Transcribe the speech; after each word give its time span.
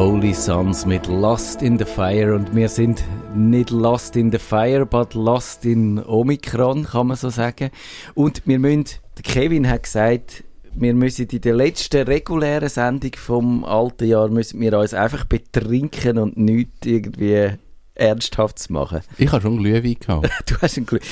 Holy 0.00 0.32
Sons 0.32 0.86
mit 0.86 1.08
Lost 1.08 1.60
in 1.60 1.78
the 1.78 1.84
Fire 1.84 2.34
und 2.34 2.56
wir 2.56 2.70
sind 2.70 3.04
nicht 3.34 3.68
Lost 3.68 4.16
in 4.16 4.32
the 4.32 4.38
Fire, 4.38 4.86
but 4.86 5.12
Lost 5.12 5.66
in 5.66 6.02
Omikron, 6.02 6.84
kann 6.84 7.08
man 7.08 7.18
so 7.18 7.28
sagen. 7.28 7.68
Und 8.14 8.40
wir 8.46 8.58
müssen, 8.58 8.86
der 9.18 9.22
Kevin 9.24 9.68
hat 9.68 9.82
gesagt, 9.82 10.42
wir 10.72 10.94
müssen 10.94 11.28
in 11.28 11.42
der 11.42 11.54
letzten 11.54 12.06
regulären 12.06 12.70
Sendung 12.70 13.10
vom 13.14 13.62
alten 13.62 14.08
Jahr 14.08 14.28
müssen 14.28 14.58
wir 14.62 14.78
uns 14.78 14.94
einfach 14.94 15.26
betrinken 15.26 16.16
und 16.16 16.38
nichts 16.38 16.86
irgendwie 16.86 17.50
ernsthaftes 17.94 18.70
machen. 18.70 19.00
Ich 19.18 19.30
habe 19.30 19.42
schon 19.42 19.58
Glühwein 19.58 19.96
gehabt. 20.00 20.30
du 20.46 20.56
hast 20.62 20.78
einen 20.78 20.86
Glühwein. 20.86 21.08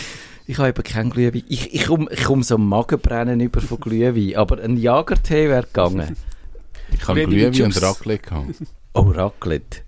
Ich 0.47 0.57
habe 0.57 0.71
eben 0.71 0.83
keinen 0.83 1.11
Glühwein. 1.11 1.45
Ich, 1.47 1.75
ich 1.75 1.85
komme 1.85 2.07
ich 2.11 2.25
komm 2.25 2.43
so 2.43 2.57
Magenbrennen 2.57 3.39
über 3.41 3.61
von 3.61 3.81
Glühwein, 3.81 4.35
aber 4.37 4.63
ein 4.63 4.79
Jagertee 4.79 5.51
wäre 5.51 5.65
gegangen. 5.65 6.17
Ich 6.91 7.07
habe 7.07 7.27
Glühwein 7.27 7.65
und 7.65 7.83
Raclette 7.83 8.27
gehabt. 8.31 8.63
Oh, 8.99 9.13
Raclette. 9.13 9.83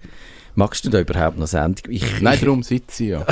Magst 0.55 0.85
du 0.85 0.91
da 0.91 1.01
überhaupt 1.01 1.37
noch 1.37 1.49
Sendung? 1.49 1.93
Ich, 1.93 2.05
Nein, 2.21 2.39
darum 2.41 2.63
sitze 2.63 3.03
ich 3.03 3.11
ja. 3.11 3.27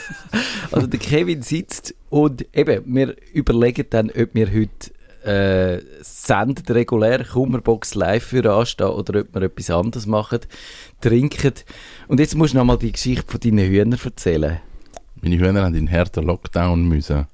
also 0.72 0.86
der 0.86 0.98
Kevin 0.98 1.42
sitzt 1.42 1.94
und 2.08 2.46
eben, 2.54 2.82
wir 2.86 3.14
überlegen 3.34 3.84
dann, 3.90 4.10
ob 4.10 4.30
wir 4.32 4.50
heute 4.50 4.90
äh, 5.30 5.82
senden, 6.00 6.64
regulär 6.72 7.22
Kummerbox 7.22 7.94
live 7.96 8.24
für 8.24 8.50
anstehen 8.50 8.86
oder 8.86 9.20
ob 9.20 9.34
wir 9.34 9.42
etwas 9.42 9.68
anderes 9.68 10.06
machen, 10.06 10.40
trinken. 11.02 11.52
Und 12.08 12.18
jetzt 12.18 12.34
musst 12.34 12.54
du 12.54 12.58
noch 12.58 12.64
mal 12.64 12.78
die 12.78 12.92
Geschichte 12.92 13.30
von 13.30 13.40
deinen 13.40 13.66
Hühnern 13.68 14.00
erzählen. 14.02 14.60
Meine 15.20 15.38
Hühner 15.38 15.64
haben 15.64 15.74
in 15.74 15.90
harten 15.90 16.24
Lockdown 16.24 16.88
müssen. 16.88 17.26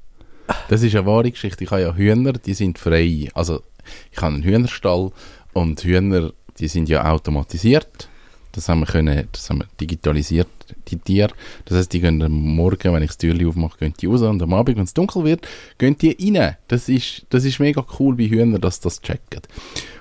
Das 0.69 0.83
ist 0.83 0.97
eine 0.97 1.07
wahre 1.07 1.31
Geschichte. 1.31 1.63
Ich 1.63 1.71
habe 1.71 1.83
ja 1.83 1.95
Hühner, 1.95 2.33
die 2.33 2.55
sind 2.55 2.81
frei. 2.81 3.29
Also 3.35 3.63
ich 4.11 4.21
habe 4.21 4.35
einen 4.35 4.43
Hühnerstall 4.43 5.13
und 5.53 5.83
Hühner, 5.83 6.33
die 6.61 6.69
sind 6.69 6.89
ja 6.89 7.11
automatisiert. 7.11 8.09
Das 8.53 8.69
haben 8.69 8.81
wir 8.81 8.87
können, 8.87 9.29
das 9.31 9.49
haben 9.49 9.61
wir 9.61 9.67
digitalisiert, 9.81 10.49
die 10.89 10.97
Tiere. 10.97 11.33
Das 11.67 11.79
heißt, 11.79 11.93
die 11.93 12.01
gehen 12.01 12.21
am 12.21 12.33
Morgen, 12.33 12.93
wenn 12.93 13.03
ich 13.03 13.11
das 13.11 13.19
Türchen 13.19 13.47
aufmache, 13.47 13.79
gehen 13.79 13.95
die 14.01 14.07
raus 14.07 14.23
und 14.23 14.43
am 14.43 14.53
Abend, 14.53 14.77
wenn 14.77 14.85
es 14.85 14.95
dunkel 14.95 15.25
wird, 15.25 15.47
gehen 15.79 15.97
die 15.97 16.17
rein. 16.21 16.57
Das 16.67 16.89
ist, 16.89 17.27
das 17.31 17.45
ist 17.45 17.61
mega 17.61 17.85
cool, 17.99 18.19
wie 18.19 18.29
Hühner 18.29 18.59
das, 18.59 18.81
das 18.81 19.01
checken. 19.01 19.43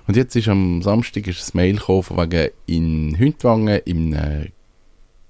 Und 0.08 0.18
jetzt 0.18 0.36
ist 0.36 0.48
am 0.48 0.82
Samstag 0.82 1.28
ist 1.28 1.54
ein 1.54 1.58
Mail 1.58 1.76
gekommen, 1.76 2.32
wegen 2.32 2.50
in 2.66 3.20
Hündwangen 3.20 3.82
im 3.86 4.14
äh, 4.14 4.50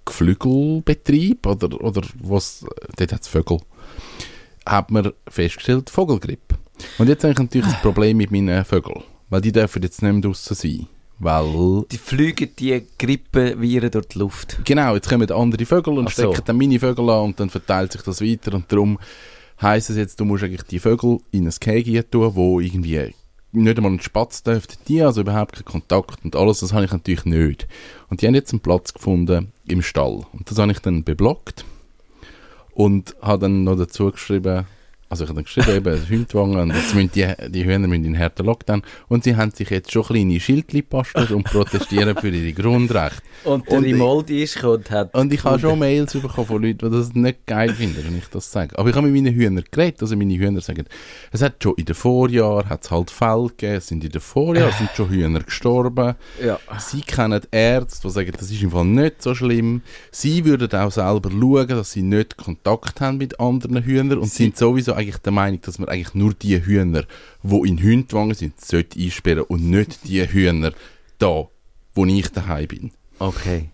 Geflügelbetrieb 0.05 1.45
oder, 1.45 1.81
oder 1.81 2.01
was, 2.21 2.65
dort 2.95 3.11
hat 3.11 3.21
es 3.21 3.27
Vögel, 3.27 3.59
hat 4.65 4.91
man 4.91 5.11
festgestellt, 5.27 5.89
Vogelgrippe. 5.89 6.55
Und 6.97 7.09
jetzt 7.09 7.23
habe 7.25 7.33
ich 7.33 7.39
natürlich 7.39 7.67
das 7.67 7.81
Problem 7.81 8.15
mit 8.15 8.31
meinen 8.31 8.63
Vögeln, 8.63 9.03
weil 9.29 9.41
die 9.41 9.51
dürfen 9.51 9.83
jetzt 9.83 10.01
nicht 10.01 10.11
mehr 10.13 10.21
draussen 10.21 10.55
sein. 10.55 10.87
Weil 11.19 11.85
die 11.91 11.97
fliegen 11.97 12.49
die 12.57 12.81
Grippeviren 12.97 13.91
durch 13.91 14.07
die 14.07 14.19
Luft. 14.19 14.59
Genau, 14.63 14.95
jetzt 14.95 15.09
kommen 15.09 15.29
andere 15.29 15.65
Vögel 15.65 15.97
und 15.97 16.07
Ach 16.07 16.11
stecken 16.11 16.35
so. 16.35 16.41
dann 16.41 16.57
meine 16.57 16.79
Vögel 16.79 17.09
an 17.09 17.25
und 17.25 17.39
dann 17.39 17.49
verteilt 17.49 17.91
sich 17.91 18.01
das 18.01 18.21
weiter 18.21 18.53
und 18.53 18.71
darum 18.71 18.97
heisst 19.61 19.89
es 19.89 19.97
jetzt, 19.97 20.19
du 20.19 20.25
musst 20.25 20.43
eigentlich 20.43 20.63
die 20.63 20.79
Vögel 20.79 21.19
in 21.31 21.45
ein 21.45 21.53
Käfig 21.59 22.05
tun, 22.09 22.35
wo 22.35 22.61
irgendwie 22.61 23.13
nicht 23.51 23.77
einmal 23.77 23.91
ein 23.91 23.99
Spatz 23.99 24.43
dürfte 24.43 24.77
die, 24.87 25.01
also 25.01 25.21
überhaupt 25.21 25.55
keinen 25.55 25.65
Kontakt 25.65 26.23
und 26.23 26.35
alles, 26.37 26.61
das 26.61 26.71
habe 26.71 26.85
ich 26.85 26.91
natürlich 26.91 27.25
nicht. 27.25 27.67
Und 28.09 28.21
die 28.21 28.27
haben 28.27 28.35
jetzt 28.35 28.53
einen 28.53 28.61
Platz 28.61 28.93
gefunden 28.93 29.51
im 29.65 29.81
Stall 29.81 30.25
und 30.31 30.49
das 30.49 30.57
habe 30.57 30.71
ich 30.71 30.79
dann 30.79 31.03
beblockt 31.03 31.65
und 32.71 33.15
habe 33.21 33.39
dann 33.39 33.65
noch 33.65 33.75
dazu 33.75 34.11
geschrieben, 34.11 34.65
also 35.09 35.23
ich 35.23 35.29
habe 35.29 35.41
dann 35.41 35.45
geschrieben, 35.45 35.75
eben 35.75 36.07
Hündwangen 36.07 36.59
und 36.59 36.75
jetzt 36.75 36.93
müssen 36.93 37.11
die, 37.13 37.27
die 37.49 37.65
Hühner 37.65 37.87
müssen 37.87 38.05
in 38.05 38.17
harten 38.17 38.45
Lockdown 38.45 38.83
und 39.07 39.23
sie 39.23 39.35
haben 39.35 39.51
sich 39.51 39.69
jetzt 39.71 39.91
schon 39.91 40.03
kleine 40.03 40.39
Schildchen 40.39 40.81
gebastelt 40.81 41.31
und 41.31 41.45
protestieren 41.45 42.15
für 42.15 42.29
ihre 42.29 42.53
Grundrechte. 42.53 43.21
Und 43.43 43.69
der 43.71 43.81
Rimoldi 43.81 44.43
ist 44.43 44.63
und 44.63 44.91
hat... 44.91 45.13
Und 45.15 45.33
ich 45.33 45.43
habe 45.43 45.59
schon 45.59 45.79
Mails 45.79 46.13
bekommen 46.13 46.45
von 46.45 46.61
Leuten, 46.61 46.91
die 46.91 46.97
das 46.97 47.13
nicht 47.13 47.45
geil 47.47 47.73
finden, 47.73 48.03
wenn 48.05 48.17
ich 48.17 48.27
das 48.27 48.51
sage. 48.51 48.77
Aber 48.77 48.89
ich 48.89 48.95
habe 48.95 49.07
mit 49.07 49.23
meinen 49.23 49.33
Hühnern 49.33 49.63
geredet, 49.71 50.01
also 50.01 50.15
meine 50.15 50.35
Hühner 50.35 50.61
sagen, 50.61 50.85
es 51.31 51.41
hat 51.41 51.63
schon 51.63 51.73
in 51.77 51.85
den 51.85 51.95
Vorjahren, 51.95 52.69
hat 52.69 52.83
es 52.83 52.91
halt 52.91 53.09
Fälle 53.09 53.47
gegeben, 53.47 53.75
es 53.75 53.87
sind 53.87 54.03
in 54.03 54.11
den 54.11 54.21
Vorjahren, 54.21 54.73
sind 54.77 54.91
schon 54.95 55.09
Hühner 55.09 55.39
gestorben. 55.39 56.15
Ja. 56.43 56.59
Sie 56.77 57.01
kennen 57.01 57.41
Ärzte, 57.49 58.07
die 58.07 58.13
sagen, 58.13 58.31
das 58.37 58.51
ist 58.51 58.61
im 58.61 58.71
Fall 58.71 58.85
nicht 58.85 59.23
so 59.23 59.33
schlimm. 59.33 59.81
Sie 60.11 60.45
würden 60.45 60.71
auch 60.79 60.91
selber 60.91 61.31
schauen, 61.31 61.67
dass 61.67 61.93
sie 61.93 62.03
nicht 62.03 62.37
Kontakt 62.37 63.01
haben 63.01 63.17
mit 63.17 63.39
anderen 63.39 63.83
Hühnern 63.83 64.19
und 64.19 64.29
sie 64.29 64.43
sind 64.43 64.57
sowieso 64.57 64.98
eigentlich 64.99 65.17
der 65.17 65.31
Meinung, 65.31 65.61
dass 65.61 65.79
man 65.79 65.89
eigentlich 65.89 66.13
nur 66.13 66.33
die 66.33 66.63
Hühner, 66.63 67.03
die 67.43 67.69
in 67.69 67.81
Hündwangen 67.81 68.35
sind, 68.35 68.59
sollte 68.59 68.99
einsperren 68.99 69.43
und 69.43 69.69
nicht 69.69 70.07
die 70.07 70.21
Hühner 70.27 70.73
da, 71.17 71.47
wo 71.95 72.05
ich 72.05 72.27
daheim 72.29 72.67
bin. 72.67 72.91
Okay. 73.19 73.69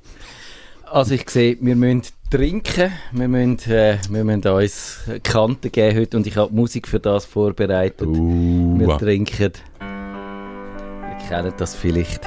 Also 0.86 1.16
ich 1.16 1.30
sehe, 1.30 1.58
wir 1.60 1.76
müssen 1.76 2.04
trinken, 2.30 2.92
wir 3.12 3.28
müssen, 3.28 3.72
äh, 3.72 3.98
wir 4.10 4.24
müssen 4.24 4.48
uns 4.48 5.00
Kanten 5.24 5.72
geben 5.72 5.98
heute 5.98 6.18
und 6.18 6.28
ich 6.28 6.38
habe 6.38 6.54
Musik 6.54 6.88
für 6.88 7.00
das 7.00 7.26
vorbereitet. 7.26 8.08
Uh. 8.08 8.80
Wir 8.80 8.98
trinken. 8.98 9.52
Ihr 9.82 11.28
kennt 11.28 11.60
das 11.60 11.76
vielleicht. 11.76 12.22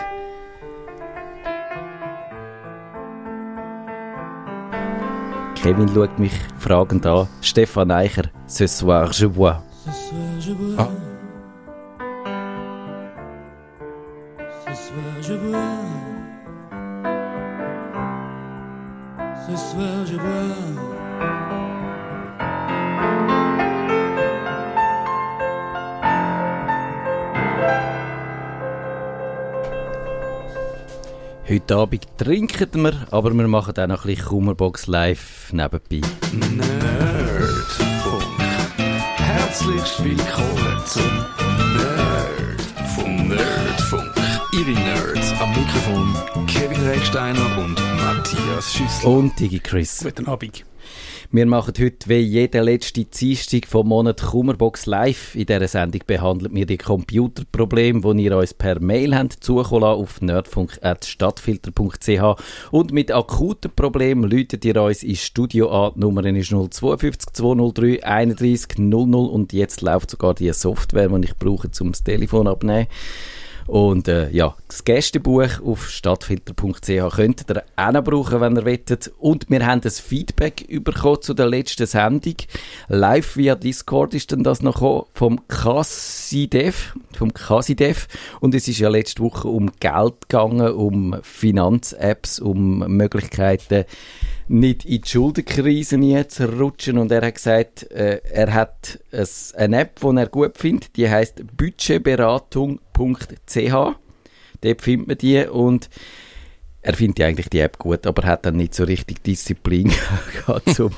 Kevin 5.69 5.87
schaut 5.93 6.19
mich 6.19 6.33
fragend 6.59 7.05
an. 7.05 7.29
Stefan 7.43 7.91
Eicher, 7.91 8.31
Ce 8.47 8.67
soir 8.67 9.13
je 9.13 9.27
bois. 9.27 9.63
Ce 9.85 9.91
soir 9.91 10.41
je 10.41 10.53
bois. 10.55 10.77
Ah. 10.79 10.89
Ce 19.47 19.57
soir 19.57 20.07
je 20.07 20.17
bois. 20.17 20.98
Heute 31.49 31.77
Abend 31.77 32.07
trinken 32.19 32.83
wir, 32.83 33.07
aber 33.11 33.33
wir 33.33 33.49
machen 33.49 33.73
auch 33.79 33.87
noch 33.87 34.05
ein 34.05 34.15
bisschen 34.15 34.29
Kummerbox 34.29 34.87
live 34.87 35.51
nebenbei. 35.51 36.03
Nerdfunk. 36.33 38.23
Herzlich 39.17 40.05
willkommen 40.05 40.83
zum 40.85 41.11
Nerd 41.75 43.29
Nerdfunk. 43.29 44.13
Ihre 44.53 44.79
Nerds 44.79 45.33
am 45.41 45.49
Mikrofon 45.51 46.15
Kevin 46.47 46.87
Recksteiner 46.87 47.59
und 47.59 47.81
Matthias 47.97 48.75
Schüssler. 48.75 49.09
Und 49.09 49.41
Digi 49.41 49.61
Chris. 49.61 50.01
Guten 50.03 50.27
Abend. 50.29 50.67
Wir 51.31 51.45
machen 51.45 51.75
heute 51.79 52.09
wie 52.09 52.21
jede 52.21 52.63
letzte 52.63 53.05
Dienstag 53.05 53.67
vom 53.67 53.89
Monat 53.89 54.23
Kummerbox 54.23 54.87
live. 54.87 55.35
In 55.35 55.45
dieser 55.45 55.69
Sendung 55.69 56.01
behandeln 56.07 56.55
wir 56.55 56.65
die 56.65 56.79
Computerprobleme, 56.79 58.15
die 58.15 58.25
ihr 58.25 58.35
uns 58.35 58.55
per 58.55 58.81
Mail 58.81 59.15
habt 59.15 59.45
zukommen 59.45 59.85
auf 59.85 60.23
nerdfunk.stadtfilter.ch 60.23 62.71
und 62.71 62.93
mit 62.93 63.13
akuten 63.13 63.71
Problemen 63.77 64.31
läutet 64.31 64.65
ihr 64.65 64.83
uns 64.83 65.03
ins 65.03 65.23
Studio 65.23 65.69
an. 65.69 65.93
Die 65.97 66.01
Nummer 66.01 66.25
ist 66.25 66.49
052 66.49 67.35
203 67.35 68.03
31 68.03 68.79
00 68.79 69.29
und 69.29 69.53
jetzt 69.53 69.83
läuft 69.83 70.11
sogar 70.11 70.33
die 70.33 70.51
Software, 70.55 71.11
die 71.11 71.27
ich 71.27 71.37
brauche, 71.37 71.69
um 71.83 71.93
das 71.93 72.05
Telefon 72.05 72.47
abzunehmen. 72.47 72.87
Und 73.69 74.09
äh, 74.09 74.31
ja, 74.31 74.57
das 74.67 74.83
Gästebuch 74.83 75.61
auf 75.63 75.91
stadtfilter.ch 75.91 77.15
könntet 77.15 77.51
ihr 77.51 77.65
auch 77.77 78.03
brauchen, 78.03 78.41
wenn 78.41 78.57
ihr 78.57 78.65
wettet. 78.65 79.13
Und 79.19 79.51
wir 79.51 79.67
haben 79.67 79.83
das 79.83 80.01
Feedback 80.01 80.67
bekommen 80.83 81.21
zu 81.21 81.35
der 81.35 81.49
letzten 81.49 81.87
Sendung. 81.87 82.37
Live 82.89 83.37
via 83.37 83.55
Discord 83.55 84.15
ist 84.15 84.33
dann 84.33 84.43
das 84.43 84.63
noch 84.63 84.77
gekommen, 84.77 85.05
vom 85.13 85.47
Casidev, 85.49 86.95
vom 87.13 87.35
Casidev. 87.35 88.09
Und 88.41 88.55
es 88.55 88.69
ist 88.69 88.79
ja 88.79 88.89
letzte 88.89 89.23
Woche 89.23 89.49
um 89.49 89.71
Geld 89.81 90.15
gegangen, 90.31 90.73
um 90.73 91.17
Finanz-Apps, 91.21 92.41
um 92.41 92.79
Möglichkeiten, 92.97 93.85
nicht 94.49 94.85
in 94.85 95.03
die 95.03 95.09
Schuldenkrisen 95.09 96.29
zu 96.29 96.49
rutschen. 96.49 96.99
Und 96.99 97.13
er 97.13 97.27
hat 97.27 97.35
gesagt, 97.35 97.91
äh, 97.91 98.21
er 98.33 98.55
hat 98.55 99.01
eine 99.57 99.81
App, 99.81 100.01
die 100.01 100.17
er 100.17 100.27
gut 100.27 100.59
findet, 100.59 100.97
die 100.97 101.09
heißt 101.09 101.57
budgetberatung.ch. 101.57 103.73
Dort 104.61 104.83
findet 104.83 105.09
man 105.09 105.19
die 105.19 105.47
und 105.47 105.89
er 106.81 106.95
findet 106.95 107.25
eigentlich 107.25 107.51
die 107.51 107.61
App 107.61 107.79
gut, 107.79 108.07
aber 108.07 108.27
hat 108.27 108.47
dann 108.47 108.57
nicht 108.57 108.75
so 108.75 108.85
richtig 108.85 109.23
Disziplin 109.23 109.93
gehabt, 110.35 110.75
zum, 110.75 110.93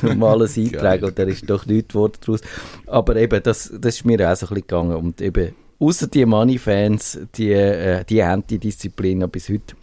zum 0.00 0.22
alles 0.22 0.58
eintragen 0.58 1.04
und 1.04 1.18
er 1.18 1.28
ist 1.28 1.48
doch 1.48 1.66
nichts 1.66 1.92
geworden 1.92 2.18
daraus. 2.20 2.40
Aber 2.86 3.16
eben, 3.16 3.42
das, 3.42 3.72
das 3.78 3.96
ist 3.96 4.04
mir 4.04 4.30
auch 4.30 4.36
so 4.36 4.46
ein 4.46 4.54
bisschen 4.54 4.66
gegangen 4.66 4.96
und 4.96 5.20
eben, 5.20 5.54
außer 5.78 6.06
die 6.06 6.24
Money-Fans, 6.24 7.18
die, 7.36 7.52
äh, 7.52 8.04
die 8.04 8.24
haben 8.24 8.46
die 8.46 8.58
Disziplin 8.58 9.18
noch 9.18 9.28
bis 9.28 9.48
heute. 9.48 9.76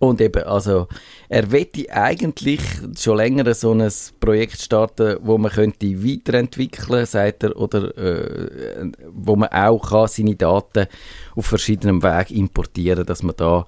Und 0.00 0.22
eben, 0.22 0.42
also, 0.44 0.88
er 1.32 1.52
wette 1.52 1.88
eigentlich 1.92 2.60
schon 2.98 3.18
länger 3.18 3.54
so 3.54 3.72
ein 3.72 3.88
Projekt 4.18 4.60
starten, 4.60 5.16
wo 5.22 5.38
man 5.38 5.52
könnte 5.52 6.04
weiterentwickeln, 6.04 7.06
sagt 7.06 7.44
er, 7.44 7.56
oder 7.56 7.96
äh, 7.96 8.90
wo 9.12 9.36
man 9.36 9.48
auch 9.50 9.90
kann 9.90 10.08
seine 10.08 10.34
Daten 10.34 10.88
auf 11.36 11.46
verschiedenen 11.46 12.02
Wegen 12.02 12.36
importieren, 12.36 13.06
dass 13.06 13.22
man 13.22 13.36
da 13.36 13.64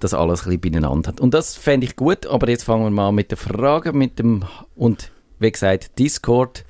das 0.00 0.12
alles 0.12 0.40
ein 0.42 0.60
bisschen 0.60 0.72
beieinander 0.82 1.08
hat. 1.08 1.20
Und 1.22 1.32
das 1.32 1.56
fände 1.56 1.86
ich 1.86 1.96
gut, 1.96 2.26
aber 2.26 2.50
jetzt 2.50 2.64
fangen 2.64 2.84
wir 2.84 2.90
mal 2.90 3.10
mit 3.10 3.30
der 3.30 3.38
Frage, 3.38 3.94
mit 3.94 4.18
dem, 4.18 4.44
und 4.76 5.10
wie 5.38 5.50
gesagt, 5.50 5.98
Discord, 5.98 6.66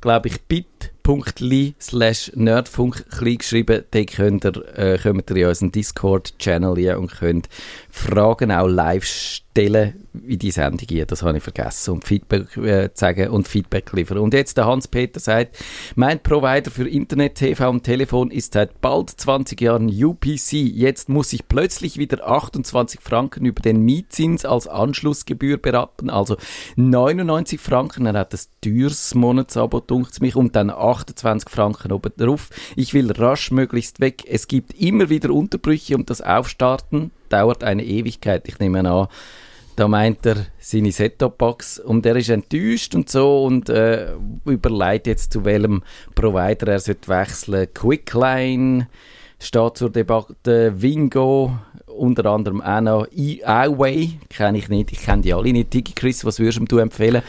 glaube 0.00 0.26
ich, 0.26 0.42
bit.ly 0.42 1.76
slash 1.80 2.32
nerdfunk 2.34 3.08
klein 3.08 3.38
geschrieben, 3.38 3.84
da 3.88 4.02
könnt 4.02 4.44
ihr, 4.44 4.76
äh, 4.76 4.98
kommt 4.98 5.30
ihr 5.30 5.36
in 5.36 5.46
unseren 5.46 5.70
Discord-Channel 5.70 6.96
und 6.96 7.12
könnt 7.12 7.48
Fragen 7.88 8.50
auch 8.50 8.66
live 8.66 9.04
stellen, 9.04 9.45
wie 9.56 10.36
die 10.36 10.50
Sendung 10.50 10.86
hier. 10.88 11.06
Das 11.06 11.22
habe 11.22 11.36
ich 11.36 11.42
vergessen. 11.42 11.94
Und 11.94 12.04
Feedback 12.04 12.56
äh, 12.56 12.90
sagen 12.94 13.28
und 13.30 13.48
Feedback 13.48 13.92
liefern. 13.92 14.18
Und 14.18 14.34
jetzt 14.34 14.56
der 14.56 14.66
Hans-Peter 14.66 15.20
sagt, 15.20 15.56
mein 15.94 16.22
Provider 16.22 16.70
für 16.70 16.88
Internet, 16.88 17.36
TV 17.36 17.68
und 17.70 17.82
Telefon 17.82 18.30
ist 18.30 18.54
seit 18.54 18.80
bald 18.80 19.10
20 19.10 19.60
Jahren 19.60 19.88
UPC. 19.88 20.52
Jetzt 20.52 21.08
muss 21.08 21.32
ich 21.32 21.48
plötzlich 21.48 21.98
wieder 21.98 22.26
28 22.26 23.00
Franken 23.00 23.44
über 23.44 23.60
den 23.60 23.80
Mietzins 23.80 24.44
als 24.44 24.66
Anschlussgebühr 24.66 25.58
berappen. 25.58 26.10
Also 26.10 26.36
99 26.76 27.60
Franken. 27.60 28.06
Er 28.06 28.14
hat 28.14 28.32
das 28.32 28.50
teures 28.60 29.14
Monatsabo, 29.14 29.80
dunkt 29.80 30.20
mich, 30.20 30.36
und 30.36 30.56
dann 30.56 30.70
28 30.70 31.48
Franken 31.48 31.92
oben 31.92 32.12
drauf. 32.16 32.50
Ich 32.76 32.94
will 32.94 33.10
rasch 33.12 33.50
möglichst 33.50 34.00
weg. 34.00 34.24
Es 34.28 34.48
gibt 34.48 34.74
immer 34.74 35.08
wieder 35.08 35.30
Unterbrüche 35.30 35.96
und 35.96 36.10
das 36.10 36.20
Aufstarten 36.20 37.10
dauert 37.28 37.64
eine 37.64 37.84
Ewigkeit. 37.84 38.46
Ich 38.48 38.58
nehme 38.58 38.88
an, 38.88 39.08
da 39.76 39.88
meint 39.88 40.24
er 40.24 40.46
seine 40.58 40.90
Set-Top-Box 40.90 41.78
und 41.78 42.04
er 42.06 42.16
ist 42.16 42.30
enttäuscht 42.30 42.94
und 42.94 43.10
so 43.10 43.44
und 43.44 43.68
äh, 43.68 44.14
überlegt 44.46 45.06
jetzt, 45.06 45.32
zu 45.32 45.44
welchem 45.44 45.82
Provider 46.14 46.72
er 46.72 46.80
sollte 46.80 47.08
wechseln. 47.08 47.68
Quickline 47.74 48.88
steht 49.38 49.76
zur 49.76 49.90
Debatte, 49.90 50.80
Wingo, 50.80 51.58
unter 51.86 52.26
anderem 52.26 52.62
auch 52.62 52.80
noch 52.80 53.06
iWay, 53.12 54.18
kenne 54.30 54.58
ich 54.58 54.68
nicht, 54.68 54.92
ich 54.92 55.02
kenne 55.02 55.22
die 55.22 55.34
alle 55.34 55.52
nicht. 55.52 55.72
Digi 55.72 55.92
Chris, 55.94 56.24
was 56.24 56.38
würdest 56.38 56.60
du 56.68 56.78
empfehlen? 56.78 57.22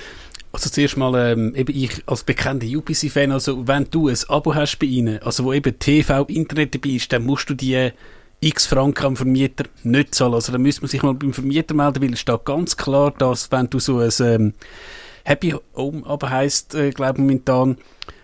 Also 0.54 0.70
zuerst 0.70 0.98
mal, 0.98 1.34
ähm, 1.34 1.54
eben 1.54 1.76
ich 1.76 2.02
als 2.08 2.24
bekannter 2.24 2.66
UPC-Fan, 2.66 3.32
also 3.32 3.68
wenn 3.68 3.88
du 3.92 4.08
ein 4.08 4.18
Abo 4.30 4.56
hast 4.56 4.80
bei 4.80 4.88
ihnen, 4.88 5.22
also 5.22 5.44
wo 5.44 5.54
eben 5.54 5.78
TV, 5.78 6.24
Internet 6.24 6.74
dabei 6.74 6.90
ist, 6.92 7.12
dann 7.12 7.26
musst 7.26 7.50
du 7.50 7.54
die 7.54 7.92
x 8.40 8.68
Franken 8.68 9.06
am 9.06 9.16
Vermieter 9.16 9.66
nicht 9.84 10.14
zahlen. 10.14 10.36
Also 10.36 10.52
da 10.52 10.58
müsste 10.58 10.82
man 10.82 10.90
sich 10.90 11.02
mal 11.02 11.14
beim 11.14 11.34
Vermieter 11.34 11.74
melden, 11.74 12.04
weil 12.04 12.14
es 12.14 12.20
steht 12.20 12.46
ganz 12.46 12.78
klar, 12.78 13.12
dass 13.18 13.52
wenn 13.52 13.70
du 13.70 13.80
so 13.80 14.00
ein 14.00 14.12
ähm, 14.20 14.54
Happy 15.24 15.56
Home 15.76 16.06
aber 16.06 16.30
heisst, 16.30 16.76
äh, 16.76 16.92
glaube 16.92 17.14
ich 17.14 17.20
momentan, 17.20 17.78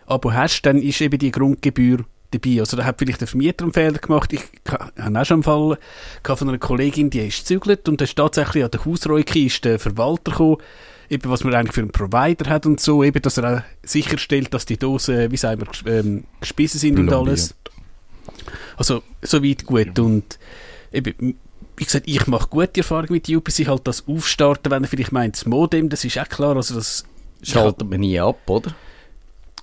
Abo 0.06 0.34
hast, 0.34 0.62
dann 0.64 0.82
ist 0.82 1.02
eben 1.02 1.18
die 1.18 1.32
Grundgebühr 1.32 2.06
dabei. 2.32 2.60
Also 2.60 2.78
da 2.78 2.86
hat 2.86 3.00
vielleicht 3.00 3.22
der 3.22 3.28
Vermieter 3.28 3.64
einen 3.64 3.74
Fehler 3.74 3.98
gemacht. 3.98 4.34
Ich 4.34 4.42
habe 4.70 5.20
auch 5.20 5.26
schon 5.26 5.36
einen 5.36 5.44
Fall 5.44 5.78
von 6.24 6.50
einer 6.50 6.58
Kollegin, 6.58 7.10
die 7.10 7.20
ist 7.20 7.40
gezügelt 7.40 7.88
und 7.88 8.02
da 8.02 8.06
ist 8.06 8.16
tatsächlich 8.16 8.64
an 8.64 8.72
der 8.72 8.86
Hausräuke 8.86 9.40
ist 9.40 9.64
der 9.66 9.80
Verwalter 9.80 10.32
gekommen, 10.32 10.58
eben 11.10 11.30
was 11.30 11.44
man 11.44 11.54
eigentlich 11.54 11.74
für 11.74 11.82
einen 11.82 11.92
Provider 11.92 12.50
hat 12.50 12.66
und 12.66 12.80
so, 12.80 13.04
eben, 13.04 13.22
dass 13.22 13.38
er 13.38 13.58
auch 13.58 13.62
sicherstellt, 13.84 14.54
dass 14.54 14.66
die 14.66 14.78
Dosen, 14.78 15.32
wie 15.32 15.38
sagen 15.38 15.62
wir, 15.62 15.92
ähm, 15.92 16.24
gespissen 16.40 16.80
sind 16.80 17.00
und 17.00 17.12
alles. 17.12 17.56
Also, 18.78 19.04
soweit 19.22 19.66
gut. 19.66 19.98
Und 20.00 20.40
eben, 20.92 21.38
wie 21.78 21.84
gesagt, 21.84 22.08
ich 22.08 22.28
mache 22.28 22.48
gute 22.50 22.82
Erfahrungen 22.82 23.14
mit 23.14 23.30
UPC, 23.30 23.68
halt 23.68 23.88
das 23.88 24.08
Aufstarten, 24.08 24.72
wenn 24.72 24.84
er 24.84 24.90
vielleicht 24.90 25.12
meint, 25.12 25.36
das 25.36 25.46
Modem, 25.46 25.90
das 25.90 26.06
ist 26.06 26.18
auch 26.18 26.30
klar, 26.30 26.56
also 26.56 26.76
das... 26.76 27.06
Schaltet 27.42 27.90
man 27.90 28.00
nie 28.00 28.20
ab, 28.20 28.50
oder? 28.50 28.74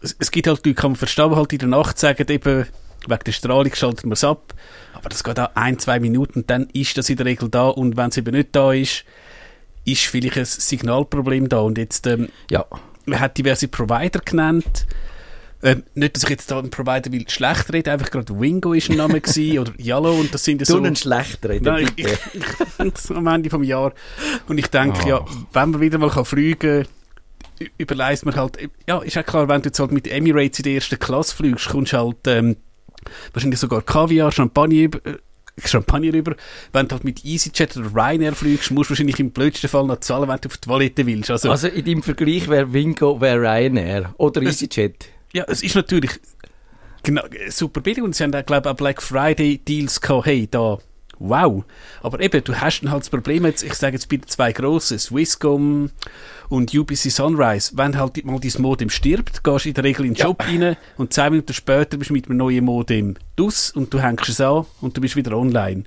Es, 0.02 0.14
es 0.18 0.30
gibt 0.30 0.46
halt 0.46 0.64
Leute, 0.66 0.74
kann 0.74 0.92
man 0.92 0.96
verstehen, 0.96 1.34
halt 1.34 1.52
in 1.52 1.60
der 1.60 1.68
Nacht 1.68 1.98
sagen, 1.98 2.26
eben, 2.28 2.66
wegen 3.06 3.24
der 3.24 3.32
Strahlung 3.32 3.74
schaltet 3.74 4.04
man 4.04 4.12
es 4.12 4.24
ab, 4.24 4.54
aber 4.92 5.08
das 5.08 5.24
geht 5.24 5.38
auch 5.40 5.50
ein, 5.54 5.78
zwei 5.78 5.98
Minuten, 6.00 6.46
dann 6.46 6.68
ist 6.72 6.98
das 6.98 7.08
in 7.08 7.16
der 7.16 7.26
Regel 7.26 7.48
da. 7.48 7.68
Und 7.68 7.96
wenn 7.96 8.10
es 8.10 8.16
eben 8.16 8.34
nicht 8.34 8.48
da 8.52 8.72
ist, 8.72 9.04
ist 9.84 10.02
vielleicht 10.02 10.36
ein 10.36 10.44
Signalproblem 10.44 11.48
da. 11.48 11.60
Und 11.60 11.78
jetzt, 11.78 12.06
ähm, 12.06 12.28
ja. 12.50 12.66
man 13.06 13.20
hat 13.20 13.38
diverse 13.38 13.68
Provider 13.68 14.20
genannt, 14.20 14.86
ähm, 15.62 15.82
nicht, 15.94 16.16
dass 16.16 16.24
ich 16.24 16.30
jetzt 16.30 16.50
da 16.50 16.58
einen 16.58 16.70
Provider 16.70 17.12
will 17.12 17.28
schlecht 17.28 17.72
reden, 17.72 17.90
einfach 17.90 18.10
gerade 18.10 18.38
Wingo 18.38 18.72
ist 18.72 18.90
ein 18.90 18.96
Name 18.96 19.20
gewesen, 19.20 19.58
oder 19.60 19.72
Yellow 19.78 20.18
und 20.18 20.32
das 20.32 20.44
sind 20.44 20.60
ja 20.60 20.66
so... 20.66 20.80
Du 20.80 20.94
schlecht 20.96 21.44
reden, 21.46 21.64
Nein, 21.64 21.90
ich, 21.96 22.06
ich, 22.06 23.10
am 23.10 23.26
Ende 23.26 23.50
vom 23.50 23.62
Jahr 23.62 23.92
und 24.48 24.58
ich 24.58 24.68
denke, 24.68 25.00
oh. 25.04 25.08
ja, 25.08 25.24
wenn 25.52 25.70
man 25.70 25.80
wieder 25.80 25.98
mal 25.98 26.10
kann 26.10 26.24
fliegen 26.24 26.84
kann, 27.58 27.70
überleist 27.76 28.24
man 28.24 28.36
halt, 28.36 28.58
ja, 28.88 29.00
ist 29.00 29.14
ja 29.14 29.22
klar, 29.22 29.48
wenn 29.48 29.62
du 29.62 29.68
jetzt 29.68 29.78
halt 29.78 29.92
mit 29.92 30.08
Emirates 30.08 30.60
in 30.60 30.62
der 30.64 30.74
ersten 30.74 30.98
Klasse 30.98 31.36
fliegst, 31.36 31.68
kommst 31.68 31.92
halt 31.92 32.26
ähm, 32.26 32.56
wahrscheinlich 33.32 33.60
sogar 33.60 33.82
Kaviar, 33.82 34.32
Champagner 34.32 34.88
äh, 35.04 35.18
Champagner 35.62 36.14
rüber. 36.14 36.36
Wenn 36.72 36.88
du 36.88 36.94
halt 36.94 37.04
mit 37.04 37.24
EasyJet 37.24 37.76
oder 37.76 37.90
Ryanair 37.94 38.34
fliegst, 38.34 38.70
musst 38.70 38.88
du 38.88 38.92
wahrscheinlich 38.92 39.20
im 39.20 39.30
blödsten 39.30 39.68
Fall 39.68 39.86
noch 39.86 40.00
zahlen, 40.00 40.28
wenn 40.28 40.40
du 40.40 40.48
auf 40.48 40.56
die 40.56 40.68
Toilette 40.68 41.06
willst. 41.06 41.30
Also, 41.30 41.50
also 41.50 41.68
in 41.68 41.84
deinem 41.84 42.02
Vergleich 42.02 42.48
wäre 42.48 42.72
Wingo 42.72 43.20
wäre 43.20 43.40
Ryanair 43.40 44.14
oder 44.16 44.40
EasyJet? 44.40 45.08
Ja, 45.32 45.44
es 45.46 45.62
ist 45.62 45.74
natürlich 45.74 46.20
genau, 47.02 47.22
super 47.48 47.80
billig 47.80 48.02
und 48.02 48.14
sie 48.14 48.24
haben, 48.24 48.32
glaube 48.32 48.68
ich, 48.68 48.72
auch 48.72 48.76
Black 48.76 49.02
Friday 49.02 49.58
Deals 49.58 50.00
gehabt, 50.00 50.26
hey, 50.26 50.48
da, 50.50 50.78
wow. 51.20 51.64
Aber 52.02 52.20
eben, 52.20 52.42
du 52.42 52.60
hast 52.60 52.80
dann 52.80 52.90
halt 52.90 53.02
das 53.02 53.10
Problem 53.10 53.44
jetzt, 53.44 53.62
ich 53.62 53.74
sage 53.74 53.94
jetzt 53.94 54.08
bitte 54.08 54.26
zwei 54.26 54.52
grosse, 54.52 54.98
Swisscom 54.98 55.90
und 56.48 56.74
UBC 56.74 57.10
Sunrise, 57.10 57.72
wenn 57.76 57.96
halt 57.96 58.24
mal 58.24 58.40
dein 58.40 58.62
Modem 58.62 58.90
stirbt, 58.90 59.44
gehst 59.44 59.64
du 59.64 59.68
in 59.68 59.74
der 59.74 59.84
Regel 59.84 60.06
in 60.06 60.14
den 60.14 60.22
Job 60.22 60.42
ja. 60.42 60.48
rein 60.48 60.76
und 60.96 61.12
zwei 61.12 61.30
Minuten 61.30 61.52
später 61.52 61.96
bist 61.96 62.10
du 62.10 62.14
mit 62.14 62.26
einem 62.26 62.38
neuen 62.38 62.64
Modem 62.64 63.14
dus 63.36 63.70
und 63.70 63.94
du 63.94 64.00
hängst 64.00 64.28
es 64.28 64.40
an 64.40 64.66
und 64.80 64.96
du 64.96 65.00
bist 65.00 65.16
wieder 65.16 65.36
online. 65.36 65.84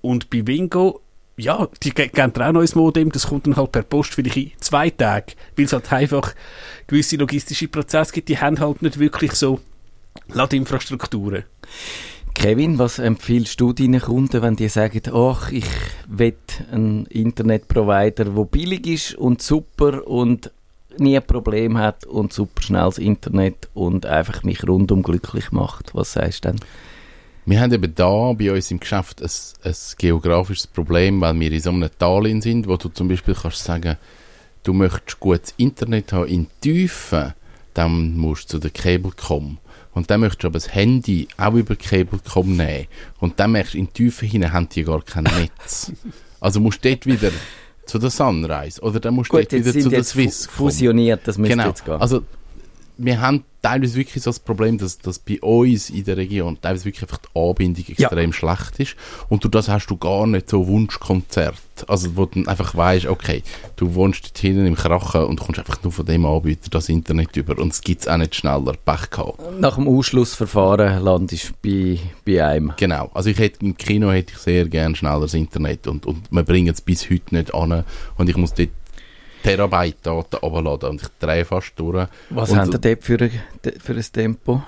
Und 0.00 0.30
bei 0.30 0.46
Wingo 0.46 1.01
ja, 1.36 1.68
die 1.82 1.90
geben 1.90 2.42
auch 2.42 2.52
neues 2.52 2.74
Modem, 2.74 3.10
das 3.10 3.26
kommt 3.26 3.46
dann 3.46 3.56
halt 3.56 3.72
per 3.72 3.82
Post 3.82 4.14
vielleicht 4.14 4.36
in 4.36 4.52
zwei 4.58 4.90
Tagen, 4.90 5.32
weil 5.56 5.64
es 5.64 5.72
halt 5.72 5.92
einfach 5.92 6.34
gewisse 6.86 7.16
logistische 7.16 7.68
Prozesse 7.68 8.12
gibt, 8.12 8.28
die 8.28 8.38
haben 8.38 8.60
halt 8.60 8.82
nicht 8.82 8.98
wirklich 8.98 9.32
so 9.32 9.60
Ladinfrastrukturen. 10.28 11.44
Kevin, 12.34 12.78
was 12.78 12.98
empfiehlst 12.98 13.60
du 13.60 13.72
deinen 13.72 14.00
Kunden, 14.00 14.42
wenn 14.42 14.56
die 14.56 14.68
sagen, 14.68 15.02
ach, 15.12 15.52
ich 15.52 15.66
will 16.08 16.34
einen 16.70 17.06
Internetprovider, 17.06 18.24
der 18.24 18.44
billig 18.44 18.86
ist 18.86 19.14
und 19.14 19.42
super 19.42 20.06
und 20.06 20.50
nie 20.98 21.16
ein 21.16 21.26
Problem 21.26 21.78
hat 21.78 22.04
und 22.06 22.32
super 22.32 22.62
schnelles 22.62 22.98
Internet 22.98 23.68
und 23.74 24.06
einfach 24.06 24.42
mich 24.42 24.66
rundum 24.66 25.02
glücklich 25.02 25.52
macht? 25.52 25.94
Was 25.94 26.12
sagst 26.14 26.44
du 26.44 26.50
denn? 26.50 26.60
Wir 27.44 27.60
haben 27.60 27.72
eben 27.72 27.94
da 27.94 28.32
bei 28.34 28.52
uns 28.52 28.70
im 28.70 28.78
Geschäft 28.78 29.20
ein, 29.20 29.30
ein 29.64 29.74
geografisches 29.98 30.66
Problem, 30.68 31.20
weil 31.20 31.38
wir 31.40 31.50
in 31.50 31.60
so 31.60 31.70
einem 31.70 31.90
Tal 31.98 32.40
sind, 32.40 32.68
wo 32.68 32.76
du 32.76 32.88
zum 32.88 33.08
Beispiel 33.08 33.34
kannst 33.34 33.64
sagen, 33.64 33.96
du 34.62 34.72
möchtest 34.72 35.18
gutes 35.18 35.54
Internet 35.56 36.12
haben 36.12 36.28
in 36.28 36.46
Tiefen, 36.60 37.34
dann 37.74 38.16
musst 38.16 38.44
du 38.44 38.58
zu 38.58 38.58
der 38.58 38.70
Cable.com. 38.70 39.58
Und 39.94 40.10
dann 40.10 40.20
möchtest 40.20 40.44
du 40.44 40.46
aber 40.46 40.54
das 40.54 40.72
Handy 40.72 41.28
auch 41.36 41.54
über 41.54 41.74
Cable.com 41.74 42.56
nehmen. 42.56 42.86
Und 43.18 43.40
dann 43.40 43.52
merkst 43.52 43.74
du, 43.74 43.78
in 43.78 43.92
Tiefen 43.92 44.28
hinein 44.28 44.52
haben 44.52 44.68
die 44.68 44.84
gar 44.84 45.02
kein 45.02 45.24
Netz. 45.24 45.92
also 46.40 46.60
musst 46.60 46.84
du 46.84 46.90
dort 46.90 47.06
wieder 47.06 47.30
zu 47.86 47.98
der 47.98 48.10
Sunrise 48.10 48.80
oder 48.80 49.00
dann 49.00 49.14
musst 49.14 49.32
du 49.32 49.36
dort 49.36 49.52
wieder 49.52 49.72
zu 49.72 49.88
der 49.88 50.04
Swiss 50.04 50.46
fusioniert, 50.46 51.22
das 51.26 51.36
müsste 51.36 51.56
genau. 51.56 51.68
jetzt 51.68 51.84
gehen. 51.84 52.00
Also 52.00 52.22
wir 53.04 53.20
haben 53.20 53.44
teilweise 53.62 53.96
wirklich 53.96 54.22
so 54.22 54.30
das 54.30 54.40
Problem, 54.40 54.76
dass, 54.78 54.98
dass 54.98 55.18
bei 55.18 55.40
uns 55.40 55.90
in 55.90 56.04
der 56.04 56.16
Region 56.16 56.58
teilweise 56.60 56.84
wirklich 56.84 57.02
einfach 57.02 57.18
die 57.18 57.38
Anbindung 57.38 57.84
extrem 57.88 58.30
ja. 58.30 58.32
schlecht 58.32 58.80
ist. 58.80 58.96
Und 59.28 59.44
durch 59.44 59.52
das 59.52 59.68
hast 59.68 59.86
du 59.86 59.96
gar 59.96 60.26
nicht 60.26 60.50
so 60.50 60.66
Wunschkonzert. 60.66 61.54
Also, 61.88 62.16
wo 62.16 62.26
du 62.26 62.44
einfach 62.46 62.76
weißt, 62.76 63.06
okay, 63.06 63.42
du 63.76 63.94
wohnst 63.94 64.24
dort 64.24 64.38
hinten 64.38 64.66
im 64.66 64.74
Krachen 64.74 65.24
und 65.24 65.40
kommst 65.40 65.58
einfach 65.58 65.82
nur 65.82 65.92
von 65.92 66.06
dem 66.06 66.26
Anbieter 66.26 66.70
das 66.70 66.88
Internet 66.88 67.36
über 67.36 67.58
und 67.58 67.72
es 67.72 67.80
gibt 67.80 68.02
es 68.02 68.08
auch 68.08 68.18
nicht 68.18 68.34
schneller. 68.34 68.74
Pech 68.84 69.10
gehabt. 69.10 69.40
Nach 69.58 69.76
dem 69.76 69.88
Ausschlussverfahren 69.88 71.02
landest 71.02 71.52
du 71.62 71.96
bei, 71.96 71.98
bei 72.24 72.44
einem. 72.44 72.72
Genau. 72.76 73.10
Also, 73.14 73.30
ich 73.30 73.38
hätte, 73.38 73.64
im 73.64 73.76
Kino 73.76 74.10
hätte 74.12 74.32
ich 74.32 74.38
sehr 74.38 74.66
gerne 74.66 74.94
schnelleres 74.94 75.34
Internet 75.34 75.86
und, 75.86 76.06
und 76.06 76.30
wir 76.30 76.42
bringen 76.42 76.72
es 76.72 76.80
bis 76.80 77.08
heute 77.10 77.34
nicht 77.34 77.54
an 77.54 77.84
und 78.16 78.28
ich 78.28 78.36
muss 78.36 78.54
dort 78.54 78.70
Terabyte 79.42 80.06
Daten 80.06 80.36
runterladen 80.36 80.90
und 80.90 81.02
ich 81.02 81.08
drehe 81.18 81.44
fast 81.44 81.72
durch. 81.76 82.06
Was 82.30 82.50
und 82.50 82.58
haben 82.58 82.72
ihr 82.72 82.78
dort 82.78 83.04
für, 83.04 83.18
für 83.18 83.92
ein 83.94 84.06
Tempo? 84.12 84.62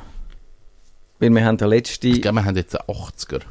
Weil 1.19 1.31
wir 1.31 1.45
haben 1.45 1.57
der 1.57 1.69
letzte... 1.69 2.09
Ich 2.09 2.23
glaube, 2.23 2.39
wir 2.41 2.45
haben 2.45 2.57
jetzt 2.57 2.79
einen 2.79 2.99
80er. 2.99 3.43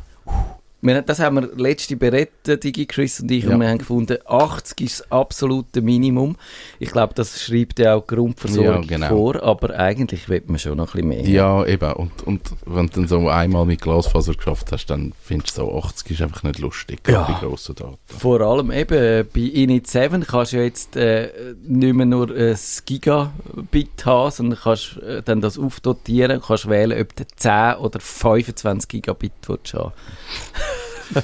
Wir, 0.83 1.01
das 1.01 1.19
haben 1.19 1.37
wir 1.37 1.49
letzte 1.55 1.95
berät, 1.95 2.31
Digi 2.45 2.85
Chris 2.85 3.21
und 3.21 3.31
ich, 3.31 3.45
ja. 3.45 3.51
und 3.51 3.61
wir 3.61 3.69
haben 3.69 3.77
gefunden, 3.77 4.17
80 4.25 4.81
ist 4.81 4.99
das 4.99 5.11
absolute 5.13 5.81
Minimum. 5.81 6.35
Ich 6.77 6.91
glaube, 6.91 7.13
das 7.13 7.41
schreibt 7.41 7.79
ja 7.79 7.95
auch 7.95 8.05
Grundversorgung 8.05 8.83
ja, 8.83 8.97
genau. 8.97 9.07
vor, 9.07 9.41
aber 9.41 9.79
eigentlich 9.79 10.27
will 10.27 10.43
man 10.47 10.59
schon 10.59 10.75
noch 10.75 10.93
ein 10.93 11.07
bisschen 11.07 11.07
mehr. 11.07 11.21
Ja, 11.21 11.65
eben. 11.65 11.93
Und, 11.93 12.23
und 12.23 12.41
wenn 12.65 12.87
du 12.87 12.99
dann 12.99 13.07
so 13.07 13.29
einmal 13.29 13.65
mit 13.65 13.81
Glasfaser 13.81 14.33
geschafft 14.33 14.73
hast, 14.73 14.87
dann 14.87 15.13
findest 15.21 15.57
du 15.57 15.61
so, 15.61 15.77
80 15.77 16.11
ist 16.11 16.21
einfach 16.21 16.43
nicht 16.43 16.59
lustig, 16.59 16.99
ja. 17.07 17.23
bei 17.23 17.47
grossen 17.47 17.75
Daten. 17.75 17.97
Vor 18.05 18.41
allem 18.41 18.69
eben, 18.69 19.25
bei 19.33 19.39
Init 19.39 19.87
7 19.87 20.25
kannst 20.25 20.51
du 20.51 20.57
ja 20.57 20.63
jetzt 20.63 20.97
äh, 20.97 21.29
nicht 21.65 21.93
mehr 21.93 22.05
nur 22.05 22.29
ein 22.29 22.57
Gigabit 22.85 24.05
haben, 24.05 24.31
sondern 24.31 24.59
kannst 24.61 24.97
äh, 24.97 25.21
dann 25.23 25.39
das 25.39 25.57
aufdotieren, 25.57 26.41
kannst 26.45 26.67
wählen, 26.67 27.01
ob 27.01 27.15
du 27.15 27.23
10 27.25 27.75
oder 27.75 28.01
25 28.01 28.89
Gigabit 28.89 29.31
willst 29.47 29.75
haben 29.75 29.93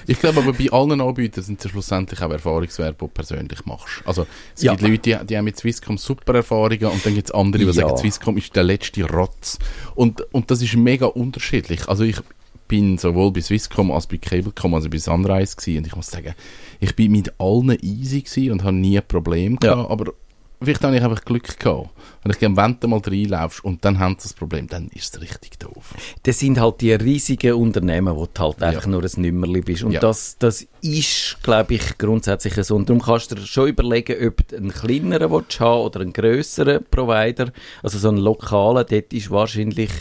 ich 0.08 0.19
glaube 0.19 0.41
aber 0.41 0.53
bei 0.53 0.69
allen 0.72 1.01
Anbietern 1.01 1.43
sind 1.43 1.63
es 1.63 1.72
schlussendlich 1.72 2.22
auch 2.22 2.31
Erfahrungswerte, 2.31 2.93
die 2.93 3.00
du 3.00 3.08
persönlich 3.08 3.65
machst. 3.65 4.01
Also 4.05 4.25
es 4.55 4.63
ja. 4.63 4.74
gibt 4.74 4.89
Leute, 4.89 5.01
die, 5.01 5.25
die 5.25 5.38
haben 5.38 5.46
mit 5.46 5.58
Swisscom 5.58 5.98
super 5.98 6.36
Erfahrungen 6.36 6.86
und 6.86 7.05
dann 7.05 7.15
gibt 7.15 7.27
es 7.27 7.31
andere, 7.34 7.63
die 7.63 7.67
ja. 7.67 7.74
sagen, 7.74 7.98
Swisscom 7.98 8.38
ist 8.38 8.55
der 8.55 8.63
letzte 8.63 9.03
Rotz. 9.03 9.60
Und, 9.96 10.22
und 10.34 10.51
das 10.51 10.62
ist 10.62 10.75
mega 10.75 11.08
unterschiedlich. 11.08 11.88
Also 11.88 12.03
ich 12.03 12.17
bin 12.67 12.98
sowohl 12.98 13.31
bei 13.31 13.41
Swisscom 13.41 13.91
als 13.91 14.08
bei 14.08 14.17
Cablecom, 14.17 14.74
also 14.75 14.89
bei 14.89 14.98
Sunrise 14.98 15.55
gewesen, 15.55 15.79
und 15.79 15.88
ich 15.88 15.96
muss 15.96 16.08
sagen, 16.08 16.36
ich 16.79 16.96
bin 16.96 17.12
mit 17.12 17.34
allen 17.39 17.77
easy 17.81 18.51
und 18.51 18.63
habe 18.63 18.75
nie 18.75 18.98
ein 18.98 19.08
Problem 19.08 19.58
gehabt, 19.58 19.81
ja. 19.81 19.89
aber 19.89 20.13
vielleicht 20.61 20.83
habe 20.83 20.95
ich 20.97 21.03
einfach 21.03 21.23
Glück 21.23 21.57
gehabt. 21.59 21.89
Wenn 22.23 22.31
ich 22.31 22.41
wenn 22.41 22.79
du 22.79 22.87
mal 22.87 22.99
reinlaufst 22.99 23.63
und 23.63 23.85
dann 23.85 23.99
haben 23.99 24.15
sie 24.19 24.23
das 24.23 24.33
Problem, 24.33 24.67
dann 24.67 24.89
ist 24.89 25.15
es 25.15 25.21
richtig 25.21 25.57
doof. 25.59 25.93
Das 26.23 26.39
sind 26.39 26.59
halt 26.59 26.81
die 26.81 26.93
riesigen 26.93 27.53
Unternehmen, 27.53 28.15
wo 28.15 28.25
du 28.25 28.41
halt 28.41 28.61
einfach 28.61 28.87
nur 28.87 29.03
ein 29.03 29.11
Nümmerli 29.15 29.61
bist. 29.61 29.83
Und 29.83 29.91
ja. 29.91 30.01
das, 30.01 30.37
das 30.37 30.67
ist, 30.81 31.37
glaube 31.43 31.75
ich, 31.75 31.97
grundsätzlich 31.97 32.53
so. 32.65 32.75
Und 32.75 32.89
darum 32.89 33.01
kannst 33.01 33.31
du 33.31 33.35
dir 33.35 33.45
schon 33.45 33.69
überlegen, 33.69 34.27
ob 34.27 34.47
du 34.47 34.57
einen 34.57 34.71
kleineren 34.71 35.31
willst 35.31 35.59
haben 35.61 35.81
oder 35.81 36.01
einen 36.01 36.13
grösseren 36.13 36.83
Provider. 36.91 37.51
Also 37.81 37.97
so 37.97 38.09
einen 38.09 38.17
lokalen, 38.17 38.85
dort 38.89 39.13
ist 39.13 39.31
wahrscheinlich 39.31 39.91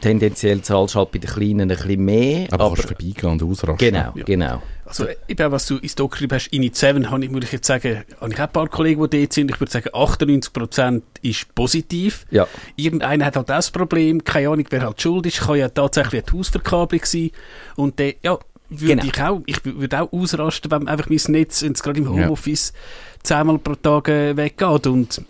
tendenziell 0.00 0.62
zahlst 0.62 0.94
du 0.94 0.98
halt 0.98 1.12
bei 1.12 1.18
den 1.18 1.30
Kleinen 1.30 1.70
ein 1.70 1.76
bisschen 1.76 2.04
mehr. 2.04 2.48
Aber, 2.50 2.66
aber 2.66 2.74
kannst 2.76 2.88
vorbeigehen 2.88 3.32
und 3.32 3.42
ausrasten. 3.42 3.78
Genau, 3.78 4.12
ja. 4.14 4.24
genau. 4.24 4.62
Also, 4.84 5.06
eben, 5.26 5.52
was 5.52 5.66
du 5.66 5.78
ins 5.78 5.94
Doc 5.94 6.12
geschrieben 6.12 6.34
hast, 6.34 6.46
in 6.48 6.72
7, 6.72 7.10
habe 7.10 7.24
ich, 7.24 7.32
würde 7.32 7.46
ich 7.46 7.52
jetzt 7.52 7.66
sagen, 7.66 8.04
habe 8.20 8.32
ich 8.32 8.38
auch 8.38 8.44
ein 8.44 8.52
paar 8.52 8.68
Kollegen, 8.68 9.08
die 9.10 9.20
dort 9.20 9.32
sind. 9.32 9.50
Ich 9.50 9.60
würde 9.60 9.72
sagen, 9.72 9.88
98% 9.90 11.02
ist 11.22 11.54
positiv. 11.54 12.24
Ja. 12.30 12.46
Irgendeiner 12.76 13.26
hat 13.26 13.36
halt 13.36 13.48
das 13.48 13.70
Problem, 13.70 14.22
keine 14.22 14.50
Ahnung, 14.50 14.66
wer 14.70 14.82
halt 14.82 15.00
schuld 15.00 15.26
ist, 15.26 15.40
kann 15.40 15.56
ja 15.56 15.68
tatsächlich 15.68 16.24
eine 16.26 16.38
Hausverkabelung 16.38 17.04
sein. 17.04 17.30
Und 17.74 17.98
der, 17.98 18.14
ja, 18.22 18.38
würde 18.68 18.96
genau. 18.96 19.04
ich 19.04 19.22
auch, 19.22 19.42
ich 19.46 19.64
würde 19.64 20.00
auch 20.00 20.12
ausrasten, 20.12 20.70
wenn 20.70 20.88
einfach 20.88 21.08
mein 21.08 21.20
Netz, 21.28 21.60
jetzt 21.60 21.82
gerade 21.82 22.00
im 22.00 22.08
Homeoffice, 22.08 22.72
ja. 22.74 23.22
zehnmal 23.22 23.58
pro 23.58 23.74
Tag 23.74 24.08
äh, 24.08 24.36
weggeht. 24.36 24.86
Und 24.86 25.22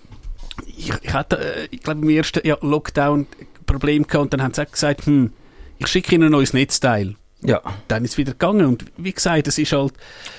ich, 0.67 0.93
ich 1.03 1.13
hatte, 1.13 1.39
äh, 1.39 1.69
ich 1.71 1.81
glaube, 1.81 2.01
im 2.01 2.11
ersten 2.11 2.47
ja, 2.47 2.57
Lockdown 2.61 3.27
Problem 3.67 4.07
gehabt 4.07 4.23
und 4.23 4.33
dann 4.33 4.43
haben 4.43 4.55
sie 4.55 4.67
gesagt, 4.67 5.07
hm, 5.07 5.33
ich 5.79 5.87
schicke 5.89 6.15
ihnen 6.15 6.25
ein 6.25 6.33
neues 6.33 6.53
Netzteil. 6.53 7.17
Ja. 7.43 7.61
Dann 7.87 8.05
ist 8.05 8.13
es 8.13 8.19
wieder 8.19 8.33
gegangen 8.33 8.67
und 8.67 8.87
wie 8.97 9.13
gesagt, 9.13 9.47
es 9.47 9.59
ist 9.59 9.73
halt... 9.73 9.93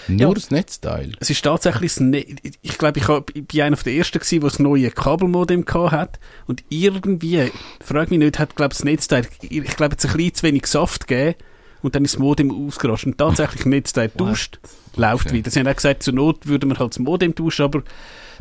Nur 0.07 0.19
ja, 0.19 0.33
das 0.33 0.51
Netzteil? 0.51 1.13
Es 1.19 1.29
ist 1.29 1.43
tatsächlich 1.43 1.93
das 1.93 1.99
ne 2.01 2.25
Ich 2.61 2.77
glaube, 2.77 2.99
ich 2.99 3.07
war 3.07 3.23
einer 3.63 3.77
der 3.77 3.93
Ersten 3.93 4.19
gewesen, 4.19 4.41
der 4.41 4.49
das 4.49 4.59
neue 4.59 4.89
Kabelmodem 4.91 5.63
hat 5.67 6.19
und 6.47 6.63
irgendwie, 6.69 7.51
frage 7.83 8.09
mich 8.09 8.19
nicht, 8.19 8.39
hat 8.39 8.55
glaube 8.55 8.73
das 8.73 8.83
Netzteil, 8.83 9.27
ich 9.41 9.77
glaube, 9.77 9.95
es 9.97 10.05
ein 10.05 10.17
bisschen 10.17 10.33
zu 10.33 10.43
wenig 10.43 10.65
Saft 10.65 11.07
gegeben 11.07 11.35
und 11.81 11.95
dann 11.95 12.03
ist 12.03 12.15
das 12.15 12.19
Modem 12.19 12.51
ausgerastet 12.51 13.07
und 13.07 13.17
tatsächlich 13.17 13.61
das 13.61 13.67
Netzteil 13.67 14.09
tauscht, 14.09 14.59
läuft 14.95 15.27
okay. 15.27 15.35
wieder. 15.35 15.51
Sie 15.51 15.59
haben 15.59 15.67
auch 15.67 15.75
gesagt, 15.75 16.03
zur 16.03 16.15
Not 16.15 16.47
würde 16.47 16.65
man 16.65 16.79
halt 16.79 16.93
das 16.93 16.99
Modem 16.99 17.35
tauschen, 17.35 17.63
aber 17.63 17.83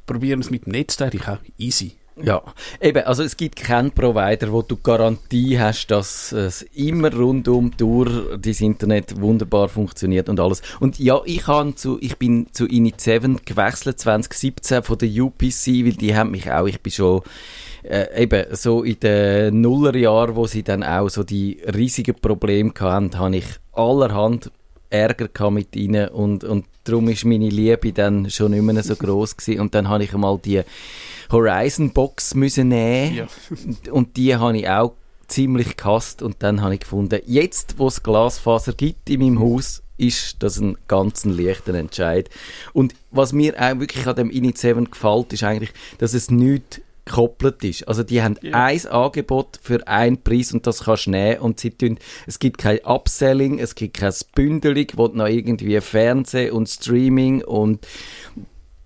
probieren 0.07 0.41
wir 0.41 0.45
es 0.45 0.51
mit 0.51 0.67
dem 0.67 0.73
Netzteil, 0.73 1.15
ich 1.15 1.29
auch 1.29 1.39
easy. 1.59 1.97
Ja, 2.23 2.43
eben, 2.81 3.05
also 3.05 3.23
es 3.23 3.37
gibt 3.37 3.57
keinen 3.57 3.91
Provider, 3.91 4.51
wo 4.51 4.63
du 4.63 4.79
Garantie 4.79 5.59
hast, 5.59 5.89
dass 5.89 6.33
es 6.33 6.63
immer 6.75 7.13
rundum 7.13 7.73
durch 7.77 8.11
das 8.39 8.63
Internet 8.63 9.21
wunderbar 9.21 9.69
funktioniert 9.69 10.31
und 10.31 10.41
alles. 10.41 10.63
Und 10.81 10.99
ja, 10.99 11.21
ich, 11.27 11.45
zu, 11.75 11.99
ich 12.01 12.17
bin 12.17 12.47
zu 12.53 12.65
Init7 12.65 13.45
gewechselt 13.45 14.01
2017 14.01 14.83
von 14.83 14.97
der 14.97 15.11
UPC, 15.11 15.85
weil 15.85 15.93
die 15.93 16.17
haben 16.17 16.31
mich 16.31 16.51
auch, 16.51 16.67
ich 16.67 16.81
bin 16.81 16.93
schon 16.93 17.21
äh, 17.83 18.23
eben 18.23 18.47
so 18.57 18.83
in 18.83 18.99
den 19.01 19.61
Nullerjahren, 19.61 20.37
wo 20.37 20.47
sie 20.47 20.63
dann 20.63 20.83
auch 20.83 21.11
so 21.11 21.23
die 21.23 21.61
riesigen 21.67 22.15
Probleme 22.15 22.73
hatten, 22.81 23.19
habe 23.19 23.37
ich 23.37 23.47
allerhand 23.73 24.51
Ärger 24.97 25.51
mit 25.51 25.77
ihnen 25.77 26.09
und, 26.09 26.45
und 26.45 26.67
darum 26.85 27.09
ist 27.09 27.25
meine 27.25 27.49
Liebe 27.49 27.93
dann 27.93 28.31
schon 28.31 28.53
nicht 28.53 28.63
mehr 28.63 28.83
so 28.83 28.97
groß 28.97 29.37
gewesen. 29.37 29.61
und 29.61 29.75
dann 29.75 29.89
habe 29.89 30.05
ich 30.05 30.15
einmal 30.15 30.39
die 30.39 30.63
Horizon 31.31 31.91
Box 31.91 32.35
müssen 32.35 32.69
nehmen 32.69 33.15
ja. 33.15 33.27
und 33.91 34.17
die 34.17 34.37
habe 34.37 34.59
ich 34.59 34.69
auch 34.69 34.93
ziemlich 35.29 35.77
gehasst 35.77 36.23
und 36.23 36.37
dann 36.41 36.63
habe 36.63 36.75
ich 36.75 36.81
gefunden, 36.81 37.21
jetzt 37.27 37.79
wo 37.79 37.89
es 37.89 38.03
Glasfaser 38.03 38.73
gibt 38.73 39.11
in 39.11 39.21
meinem 39.21 39.41
Haus, 39.41 39.83
ist 39.99 40.43
das 40.43 40.59
ein 40.59 40.77
ganz 40.89 41.25
leichter 41.25 41.75
Entscheid. 41.75 42.29
Und 42.73 42.95
was 43.11 43.33
mir 43.33 43.55
auch 43.59 43.81
wirklich 43.81 44.07
an 44.07 44.17
dem 44.17 44.31
Init 44.31 44.59
7 44.59 44.91
gefällt, 44.91 45.33
ist 45.33 45.43
eigentlich, 45.43 45.73
dass 45.99 46.15
es 46.15 46.31
nicht 46.31 46.83
gekoppelt 47.07 47.65
ist. 47.65 47.89
Also 47.89 48.03
die 48.03 48.23
haben 48.23 48.37
ja. 48.43 48.53
ein 48.53 48.87
Angebot 48.87 49.59
für 49.63 49.87
einen 49.89 50.23
Preis 50.23 50.53
und 50.53 50.67
das 50.67 50.85
kannst 50.85 51.07
du 51.07 51.13
nehmen 51.13 51.41
und 51.41 51.61
sie 51.61 51.71
tun, 51.71 51.99
es 52.27 52.39
gibt 52.39 52.59
kein 52.59 52.81
Upselling, 52.85 53.59
es 53.59 53.75
gibt 53.75 53.97
kein 53.97 54.13
Bündelung, 54.35 54.87
wo 54.97 55.07
noch 55.07 55.29
irgendwie 55.29 55.81
Fernsehen 55.81 56.53
und 56.53 56.69
Streaming 56.69 57.43
und 57.43 57.87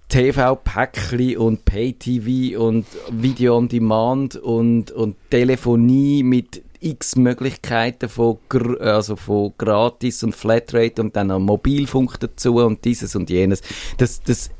TV-Päckchen 0.09 1.39
und 1.39 1.65
Pay-TV 1.65 2.61
und 2.61 2.87
Video 3.11 3.57
on 3.57 3.69
Demand 3.69 4.37
und, 4.37 4.91
und 4.91 5.17
Telefonie 5.31 6.23
mit 6.23 6.62
x 6.81 7.17
Möglichkeiten 7.17 8.09
von, 8.09 8.39
also 8.81 9.17
von 9.17 9.53
gratis 9.57 10.23
und 10.25 10.35
Flatrate 10.35 11.00
und 11.00 11.15
dann 11.15 11.29
noch 11.29 11.39
Mobilfunk 11.39 12.19
dazu 12.21 12.57
und 12.57 12.85
dieses 12.85 13.15
und 13.15 13.31
jenes. 13.31 13.62
Das, 13.99 14.23
das, 14.23 14.50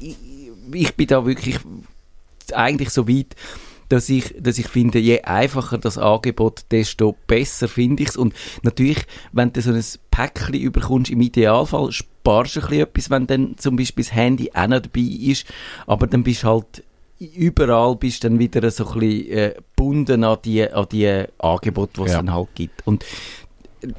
ich, 0.00 0.16
ich 0.72 0.94
bin 0.96 1.06
da 1.06 1.24
wirklich 1.24 1.60
eigentlich 2.54 2.90
so 2.90 3.08
weit, 3.08 3.34
dass 3.88 4.08
ich, 4.08 4.34
dass 4.38 4.58
ich 4.58 4.68
finde, 4.68 4.98
je 4.98 5.22
einfacher 5.22 5.78
das 5.78 5.98
Angebot, 5.98 6.64
desto 6.70 7.16
besser 7.26 7.68
finde 7.68 8.02
ich 8.02 8.10
es. 8.10 8.16
Und 8.16 8.34
natürlich, 8.62 9.06
wenn 9.32 9.52
du 9.52 9.62
so 9.62 9.72
ein 9.72 9.84
Päckchen 10.10 10.54
überkommst, 10.54 11.10
im 11.10 11.20
Idealfall 11.20 11.92
sparst 11.92 12.56
du 12.56 12.60
ein 12.60 12.66
bisschen 12.66 12.82
etwas, 12.82 13.10
wenn 13.10 13.26
dann 13.26 13.58
zum 13.58 13.76
Beispiel 13.76 14.04
das 14.04 14.12
Handy 14.12 14.50
auch 14.54 14.66
noch 14.66 14.80
dabei 14.80 15.00
ist, 15.00 15.46
aber 15.86 16.06
dann 16.06 16.24
bist 16.24 16.42
du 16.42 16.48
halt 16.48 16.82
überall 17.18 17.96
bist 17.96 18.24
dann 18.24 18.38
wieder 18.38 18.70
so 18.70 18.86
ein 18.88 18.98
bisschen 18.98 19.30
äh, 19.30 19.54
gebunden 19.54 20.22
an 20.22 20.38
die, 20.44 20.70
an 20.70 20.86
die 20.90 21.24
Angebote, 21.38 21.92
die 21.96 22.02
es 22.02 22.12
ja. 22.12 22.18
dann 22.18 22.34
halt 22.34 22.48
gibt. 22.54 22.86
Und 22.86 23.06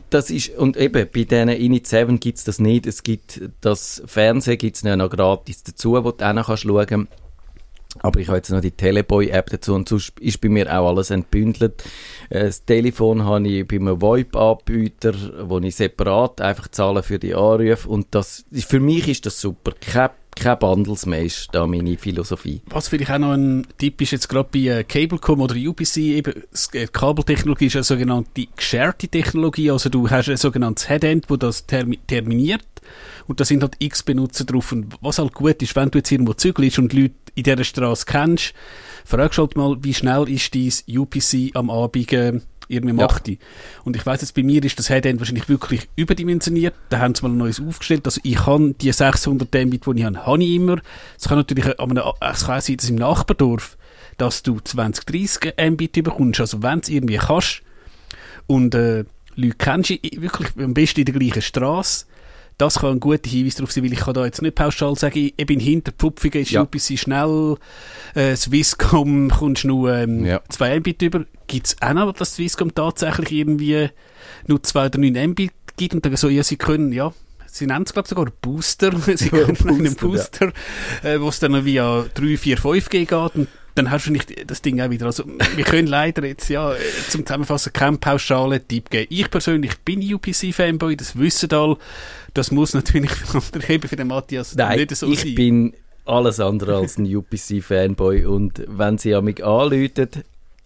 das 0.10 0.30
ist, 0.30 0.56
und 0.58 0.78
eben, 0.78 1.08
bei 1.12 1.24
diesen 1.24 1.50
Init 1.50 1.88
7 1.88 2.20
gibt 2.20 2.38
es 2.38 2.44
das 2.44 2.60
nicht. 2.60 2.86
Es 2.86 3.04
gibt 3.04 3.42
das 3.62 4.04
Fernsehen 4.06 4.58
gibt's 4.58 4.84
noch 4.84 5.10
gratis 5.10 5.64
dazu, 5.64 5.94
wo 5.94 6.12
du 6.12 6.28
auch 6.28 6.34
noch 6.34 6.58
schauen 6.58 6.86
kannst. 6.86 7.12
Aber 8.00 8.20
ich 8.20 8.28
habe 8.28 8.38
jetzt 8.38 8.52
noch 8.52 8.62
die 8.62 8.72
Teleboy-App 8.72 9.50
dazu 9.50 9.74
und 9.74 9.90
sonst 9.90 10.20
ist 10.20 10.42
bei 10.42 10.50
mir 10.50 10.68
auch 10.68 10.90
alles 10.90 11.10
entbündelt. 11.10 11.84
Äh, 12.30 12.46
das 12.46 12.66
Telefon 12.66 13.24
habe 13.24 13.48
ich 13.48 13.68
bei 13.68 13.78
einem 13.78 14.02
VoIP-Anbieter, 14.02 15.14
wo 15.48 15.60
ich 15.60 15.76
separat 15.76 16.42
einfach 16.42 16.68
zahle 16.68 17.04
für 17.04 17.20
die 17.20 17.34
Anrufe 17.34 17.88
und 17.90 18.08
das, 18.12 18.46
für 18.52 18.80
mich 18.80 19.08
ist 19.08 19.26
das 19.26 19.40
super. 19.40 19.72
Kein 19.80 20.10
kein 20.38 20.60
Bundles 20.60 21.06
mehr 21.06 21.24
ist 21.24 21.50
da 21.52 21.66
meine 21.66 21.98
Philosophie. 21.98 22.62
Was 22.68 22.88
vielleicht 22.88 23.12
auch 23.12 23.18
noch 23.18 23.32
ein 23.32 23.66
Tipp 23.78 24.02
ist 24.02 24.12
jetzt 24.12 24.30
gerade 24.30 24.50
bei 24.52 24.60
äh, 24.60 24.84
Cablecom 24.84 25.42
oder 25.42 25.56
UPC, 25.56 25.98
eben 25.98 26.44
äh, 26.74 26.88
Kabeltechnologie 26.88 27.66
ist 27.66 27.76
eine 27.76 27.84
sogenannte 27.84 28.48
gescherte 28.56 29.08
Technologie, 29.08 29.72
also 29.72 29.90
du 29.90 30.10
hast 30.10 30.30
ein 30.30 30.38
sogenanntes 30.38 30.90
Headend, 30.90 31.30
wo 31.30 31.38
das 31.38 31.66
termi 31.66 31.98
terminiert 32.08 32.66
und 33.28 33.40
da 33.40 33.46
sind 33.46 33.62
halt 33.62 33.76
x 33.80 34.04
Benutzer 34.04 34.46
drauf. 34.46 34.72
Und 34.72 34.96
was 35.02 35.20
halt 35.20 35.34
gut 35.34 35.62
ist, 35.62 35.76
wenn 35.76 35.92
du 35.92 36.00
jetzt 36.00 36.12
irgendwo 36.12 36.34
zügelst 36.34 36.80
und 36.80 36.94
Leute 36.94 37.16
in 37.36 37.44
dieser 37.44 37.64
Straße 37.64 38.06
kennst, 38.06 38.54
fragst 39.06 39.38
halt 39.38 39.56
mal, 39.56 39.78
wie 39.82 39.94
schnell 39.94 40.30
ist 40.30 40.56
dein 40.56 40.98
UPC 40.98 41.56
am 41.56 41.70
Abend 41.70 42.12
äh, 42.14 42.40
irgendwie 42.70 42.94
macht 42.94 43.28
ja. 43.28 43.36
Und 43.84 43.96
ich 43.96 44.06
weiß 44.06 44.22
jetzt, 44.22 44.34
bei 44.34 44.44
mir 44.44 44.64
ist 44.64 44.78
das 44.78 44.90
Headend 44.90 45.20
wahrscheinlich 45.20 45.48
wirklich 45.50 45.88
überdimensioniert. 45.96 46.76
Da 46.90 47.00
haben 47.00 47.16
sie 47.16 47.24
mal 47.24 47.30
ein 47.30 47.38
neues 47.38 47.62
aufgestellt. 47.62 48.06
Also 48.06 48.20
ich 48.24 48.46
habe 48.46 48.74
die 48.74 48.92
600 48.92 49.48
Mbit, 49.54 49.86
die 49.86 50.00
ich 50.00 50.04
habe, 50.04 50.26
habe 50.26 50.44
ich 50.44 50.56
immer. 50.56 50.82
Es 51.18 51.28
kann 51.28 51.38
natürlich 51.38 51.66
an 51.80 51.92
einem, 51.92 52.04
es 52.20 52.46
kann 52.46 52.62
sein, 52.62 52.78
dass 52.78 52.90
im 52.90 52.96
Nachbardorf, 52.96 53.78
dass 54.18 54.44
du 54.44 54.60
20, 54.60 55.06
30 55.06 55.72
Mbit 55.72 56.04
bekommst. 56.04 56.42
Also 56.42 56.62
wenn 56.62 56.80
es 56.80 56.90
irgendwie 56.90 57.18
kannst 57.18 57.62
und 58.48 58.76
äh, 58.76 59.06
Leute 59.36 59.56
kennst 59.58 59.92
du 59.92 59.98
wirklich 60.02 60.50
am 60.58 60.74
besten 60.74 61.02
in 61.02 61.06
der 61.06 61.16
gleichen 61.16 61.42
Straße, 61.42 62.06
das 62.58 62.80
kann 62.80 62.94
ein 62.94 63.00
guter 63.00 63.30
Hinweis 63.30 63.56
darauf 63.56 63.72
sein, 63.72 63.84
weil 63.84 63.94
ich 63.94 64.00
kann 64.00 64.14
da 64.14 64.26
jetzt 64.26 64.42
nicht 64.42 64.56
pauschal 64.56 64.96
sagen, 64.96 65.32
ich 65.36 65.46
bin 65.46 65.60
hinter 65.60 65.92
Pfupfigen, 65.92 66.42
ist 66.42 66.52
ja. 66.52 66.64
bisschen 66.64 66.98
schnell, 66.98 67.58
äh, 68.16 68.36
Swisscom 68.36 69.30
kommst 69.30 69.66
nur 69.66 69.94
ähm, 69.94 70.26
ja. 70.26 70.42
2 70.50 70.80
Mbit 70.80 71.02
über. 71.04 71.26
Gibt 71.46 71.68
es 71.68 71.82
auch 71.82 71.94
noch, 71.94 72.14
dass 72.14 72.36
Swisscom 72.36 72.74
tatsächlich 72.74 73.32
irgendwie 73.32 73.90
nur 74.48 74.62
2 74.62 74.86
oder 74.88 75.00
9 75.00 75.30
Mbit 75.32 75.52
gibt 75.78 75.94
und 75.94 76.06
dann 76.06 76.16
so, 76.16 76.30
ja, 76.30 76.44
sie 76.44 76.58
können, 76.58 76.92
ja, 76.92 77.14
sie 77.48 77.66
nennen 77.66 77.86
es, 77.86 77.94
glaube 77.94 78.06
ich, 78.06 78.10
sogar 78.10 78.32
Booster. 78.42 78.92
sie 79.16 79.30
können 79.30 79.56
Booster, 79.56 79.70
einen 79.70 79.96
Booster, 79.96 80.54
ja. 81.04 81.10
äh, 81.10 81.22
wo 81.22 81.30
es 81.30 81.40
dann 81.40 81.66
via 81.66 82.06
3, 82.14 82.38
4, 82.38 82.58
5G 82.58 82.90
geht 82.90 83.12
und 83.12 83.48
dann 83.76 83.92
hast 83.92 84.08
du 84.08 84.12
nicht 84.12 84.50
das 84.50 84.62
Ding 84.62 84.82
auch 84.82 84.90
wieder. 84.90 85.06
Also, 85.06 85.24
wir 85.56 85.64
können 85.64 85.88
leider 85.88 86.26
jetzt, 86.26 86.50
ja, 86.50 86.74
zum 87.10 87.26
Zusammenfassen 87.26 87.74
keine 87.74 87.98
pauschale 87.98 88.66
Tipp 88.66 88.90
geben. 88.90 89.08
Ich 89.10 89.30
persönlich 89.30 89.78
bin 89.80 90.02
UPC-Fanboy, 90.02 90.96
das 90.96 91.18
wissen 91.18 91.52
alle. 91.52 91.78
Das 92.34 92.52
muss 92.52 92.74
natürlich 92.74 93.12
für 93.12 93.96
den 93.96 94.08
Matthias 94.08 94.56
Nein, 94.56 94.80
nicht 94.80 94.96
so 94.96 95.08
ich 95.08 95.20
sein. 95.20 95.28
ich 95.28 95.36
bin 95.36 95.74
alles 96.06 96.40
andere 96.40 96.78
als 96.78 96.98
ein 96.98 97.06
UPC-Fanboy 97.06 98.26
und 98.26 98.64
wenn 98.68 98.98
sie 98.98 99.20
mich 99.22 99.44
anrufen, 99.46 100.10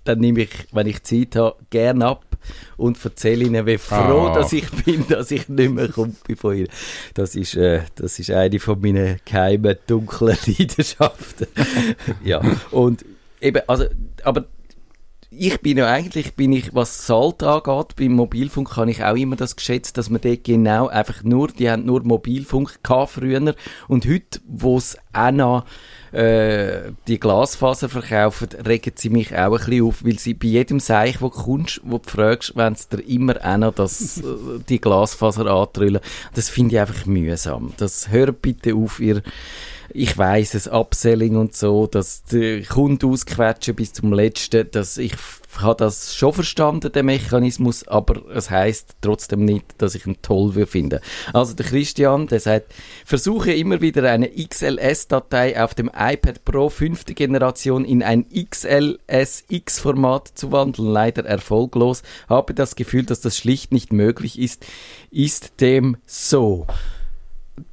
dann 0.03 0.19
nehme 0.19 0.41
ich, 0.41 0.49
wenn 0.71 0.87
ich 0.87 1.03
Zeit 1.03 1.35
habe, 1.35 1.55
gerne 1.69 2.05
ab 2.05 2.30
und 2.77 3.03
erzähle 3.03 3.45
ihnen, 3.45 3.65
wie 3.65 3.77
froh 3.77 4.27
ah. 4.27 4.33
dass 4.33 4.53
ich 4.53 4.69
bin, 4.71 5.07
dass 5.07 5.31
ich 5.31 5.49
nicht 5.49 5.71
mehr 5.71 5.89
Kumpel 5.89 6.35
von 6.35 6.57
ihr. 6.57 6.67
Das 7.13 7.35
ist, 7.35 7.55
äh, 7.55 7.81
das 7.95 8.19
ist 8.19 8.31
eine 8.31 8.59
von 8.59 8.79
meinen 8.81 9.19
geheimen, 9.25 9.77
dunklen 9.87 10.37
Leidenschaften. 10.45 11.47
ja, 12.23 12.41
und 12.71 13.05
eben, 13.39 13.61
also, 13.67 13.85
aber 14.23 14.45
ich 15.33 15.61
bin 15.61 15.77
ja 15.77 15.87
eigentlich, 15.87 16.35
bin 16.35 16.51
ich, 16.51 16.75
was 16.75 17.07
Salt 17.07 17.41
angeht, 17.41 17.95
beim 17.95 18.11
Mobilfunk 18.11 18.75
habe 18.75 18.91
ich 18.91 19.01
auch 19.01 19.15
immer 19.15 19.37
das 19.37 19.55
geschätzt, 19.55 19.97
dass 19.97 20.09
man 20.09 20.19
dort 20.19 20.43
genau 20.43 20.87
einfach 20.87 21.23
nur, 21.23 21.47
die 21.47 21.71
haben 21.71 21.85
nur 21.85 22.03
Mobilfunk 22.03 22.83
gehabt 22.83 23.11
früher 23.11 23.55
und 23.87 24.05
heute, 24.05 24.41
wo 24.45 24.77
es 24.77 24.97
auch 25.13 25.31
noch 25.31 25.65
äh, 26.11 26.91
die 27.07 27.17
Glasfaser 27.17 27.87
verkaufen, 27.87 28.49
regen 28.67 28.91
sie 28.95 29.09
mich 29.09 29.33
auch 29.33 29.53
ein 29.53 29.57
bisschen 29.57 29.85
auf, 29.85 30.03
weil 30.03 30.19
sie 30.19 30.33
bei 30.33 30.47
jedem 30.47 30.81
Seich, 30.81 31.21
wo 31.21 31.29
du 31.29 31.35
kommst, 31.35 31.79
wo 31.85 31.97
du 31.97 32.09
fragst, 32.09 32.57
wenn 32.57 32.75
sie 32.75 32.89
dir 32.89 33.07
immer 33.07 33.37
auch 33.41 33.57
noch 33.57 33.73
das, 33.73 34.17
äh, 34.17 34.23
die 34.67 34.81
Glasfaser 34.81 35.45
antrüllen. 35.45 36.01
Das 36.33 36.49
finde 36.49 36.75
ich 36.75 36.81
einfach 36.81 37.05
mühsam. 37.05 37.71
Das 37.77 38.11
hört 38.11 38.41
bitte 38.41 38.75
auf, 38.75 38.99
ihr 38.99 39.21
ich 39.93 40.17
weiß 40.17 40.55
es, 40.55 40.67
Upselling 40.67 41.35
und 41.35 41.55
so, 41.55 41.87
dass 41.87 42.23
die 42.23 42.63
Kunden 42.63 43.09
ausquetschen 43.09 43.75
bis 43.75 43.93
zum 43.93 44.13
Letzten, 44.13 44.69
dass 44.71 44.97
ich 44.97 45.13
habe 45.59 45.75
das 45.75 46.15
schon 46.15 46.31
verstanden, 46.33 46.91
den 46.91 47.05
Mechanismus, 47.05 47.87
aber 47.87 48.23
es 48.33 48.49
heißt 48.49 48.95
trotzdem 49.01 49.45
nicht, 49.45 49.65
dass 49.79 49.93
ich 49.95 50.05
ihn 50.05 50.17
toll 50.21 50.65
finde. 50.65 50.99
Also 51.33 51.53
der 51.53 51.65
Christian, 51.65 52.27
der 52.27 52.39
sagt, 52.39 52.73
versuche 53.05 53.51
immer 53.53 53.81
wieder 53.81 54.09
eine 54.09 54.29
XLS-Datei 54.29 55.61
auf 55.61 55.73
dem 55.73 55.91
iPad 55.93 56.45
Pro 56.45 56.69
fünfte 56.69 57.13
Generation 57.13 57.83
in 57.85 58.03
ein 58.03 58.25
XLSX-Format 58.29 60.31
zu 60.35 60.51
wandeln. 60.51 60.87
Leider 60.87 61.25
erfolglos. 61.25 62.03
Habe 62.29 62.53
das 62.53 62.75
Gefühl, 62.75 63.03
dass 63.03 63.21
das 63.21 63.37
schlicht 63.37 63.71
nicht 63.71 63.93
möglich 63.93 64.37
ist. 64.39 64.65
Ist 65.11 65.61
dem 65.61 65.97
so? 66.05 66.67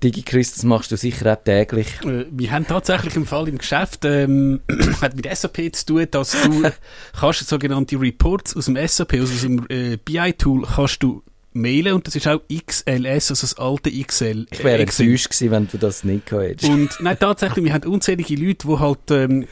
DigiChris, 0.02 0.54
das 0.54 0.64
machst 0.64 0.90
du 0.92 0.97
sicher 0.97 1.32
auch 1.32 1.42
täglich. 1.42 1.88
Äh, 2.04 2.26
wir 2.30 2.50
haben 2.50 2.66
tatsächlich 2.66 3.16
im 3.16 3.26
Fall 3.26 3.49
im 3.49 3.58
Geschäft, 3.58 4.04
ähm, 4.04 4.61
hat 5.00 5.16
mit 5.16 5.28
SAP 5.35 5.75
zu 5.75 5.87
tun, 5.87 6.06
dass 6.11 6.32
du 6.42 6.70
kannst 7.18 7.49
sogenannte 7.49 8.00
Reports 8.00 8.56
aus 8.56 8.66
dem 8.66 8.76
SAP, 8.76 9.14
also 9.14 9.32
aus 9.32 9.42
dem 9.42 9.66
äh, 9.68 9.97
BI-Tool, 9.97 10.66
kannst 10.66 11.02
du 11.02 11.23
mailen 11.52 11.94
und 11.94 12.06
das 12.06 12.14
ist 12.14 12.28
auch 12.28 12.40
XLS, 12.49 13.30
also 13.30 13.47
das 13.47 13.58
alte 13.58 13.90
XL. 13.90 14.47
Ich 14.50 14.62
wäre 14.62 14.82
enttäuscht 14.82 15.30
gewesen, 15.30 15.50
wenn 15.50 15.68
du 15.68 15.78
das 15.78 16.04
nicht 16.04 16.30
hättest. 16.30 16.70
Und 16.70 16.90
nein, 17.00 17.16
tatsächlich, 17.18 17.64
wir 17.64 17.73
haben 17.73 17.88
unzählige 17.88 18.37
Leute, 18.37 18.68
die 18.68 18.78
halt 18.78 19.11
ähm, 19.11 19.47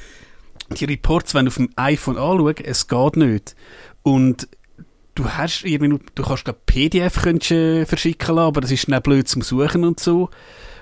die 0.78 0.84
Reports 0.84 1.34
wenn 1.34 1.48
auf 1.48 1.56
dem 1.56 1.70
iPhone 1.76 2.16
anschauen, 2.16 2.54
es 2.64 2.88
geht 2.88 3.16
nicht. 3.16 3.56
Und 4.02 4.48
du 5.16 5.28
hast 5.28 5.64
irgendwie, 5.64 5.98
du 6.14 6.22
kannst 6.22 6.44
glaub, 6.44 6.64
PDF 6.66 7.22
könntest, 7.22 7.50
äh, 7.50 7.84
verschicken 7.84 8.36
lassen, 8.36 8.46
aber 8.46 8.60
das 8.60 8.70
ist 8.70 8.88
dann 8.90 9.02
blöd 9.02 9.26
zum 9.26 9.42
Suchen 9.42 9.84
und 9.84 9.98
so. 9.98 10.30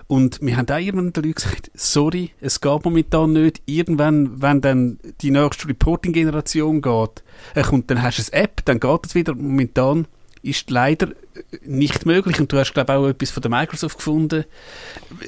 Und 0.06 0.38
wir 0.42 0.56
haben 0.58 0.68
auch 0.68 0.78
irgendwann 0.78 1.12
den 1.14 1.24
Leuten 1.24 1.34
gesagt, 1.34 1.70
sorry, 1.74 2.32
es 2.40 2.60
geht 2.60 2.84
momentan 2.84 3.32
nicht. 3.32 3.62
Irgendwann, 3.64 4.42
wenn 4.42 4.60
dann 4.60 4.98
die 5.22 5.30
nächste 5.30 5.68
Reporting-Generation 5.68 6.82
geht, 6.82 7.22
äh, 7.54 7.62
kommt, 7.62 7.90
dann 7.90 8.02
hast 8.02 8.18
du 8.18 8.32
eine 8.32 8.44
App, 8.44 8.64
dann 8.66 8.80
geht 8.80 9.06
es 9.06 9.14
wieder. 9.14 9.34
Momentan 9.34 10.06
ist 10.42 10.70
leider 10.70 11.08
nicht 11.64 12.04
möglich. 12.04 12.38
Und 12.38 12.52
du 12.52 12.58
hast, 12.58 12.74
glaube 12.74 12.92
ich, 12.92 12.98
auch 12.98 13.08
etwas 13.08 13.30
von 13.30 13.40
der 13.40 13.50
Microsoft 13.50 13.96
gefunden. 13.96 14.44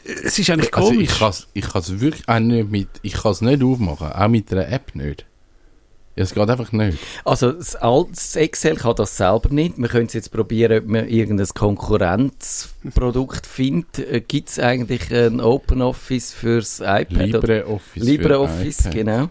Es 0.04 0.38
ist 0.38 0.50
eigentlich 0.50 0.70
komisch. 0.70 1.22
Also 1.22 1.44
ich 1.54 1.66
kann 1.66 1.80
es 1.80 2.00
wirklich 2.00 2.28
auch 2.28 2.38
nicht 2.38 2.70
mit, 2.70 2.88
ich 3.00 3.14
kann 3.14 3.32
es 3.32 3.40
nicht 3.40 3.62
aufmachen, 3.62 4.12
auch 4.12 4.28
mit 4.28 4.52
einer 4.52 4.68
App 4.68 4.94
nicht. 4.94 5.24
Ja, 6.16 6.22
es 6.22 6.32
geht 6.32 6.48
einfach 6.48 6.72
nicht. 6.72 6.98
Also 7.26 7.52
das, 7.52 7.76
das 7.80 8.36
Excel 8.36 8.76
kann 8.76 8.96
das 8.96 9.18
selber 9.18 9.50
nicht. 9.50 9.76
Wir 9.76 9.88
können 9.88 10.06
es 10.06 10.14
jetzt 10.14 10.32
probieren, 10.32 10.78
ob 10.78 10.86
man 10.86 11.06
irgendein 11.08 11.46
Konkurrenzprodukt 11.48 13.46
findet. 13.46 13.98
Äh, 13.98 14.22
Gibt 14.26 14.48
es 14.48 14.58
eigentlich 14.58 15.14
ein 15.14 15.42
Open 15.42 15.82
Office 15.82 16.32
fürs 16.32 16.80
iPad? 16.80 17.10
LibreOffice. 17.10 18.02
LibreOffice, 18.02 18.90
genau. 18.90 19.28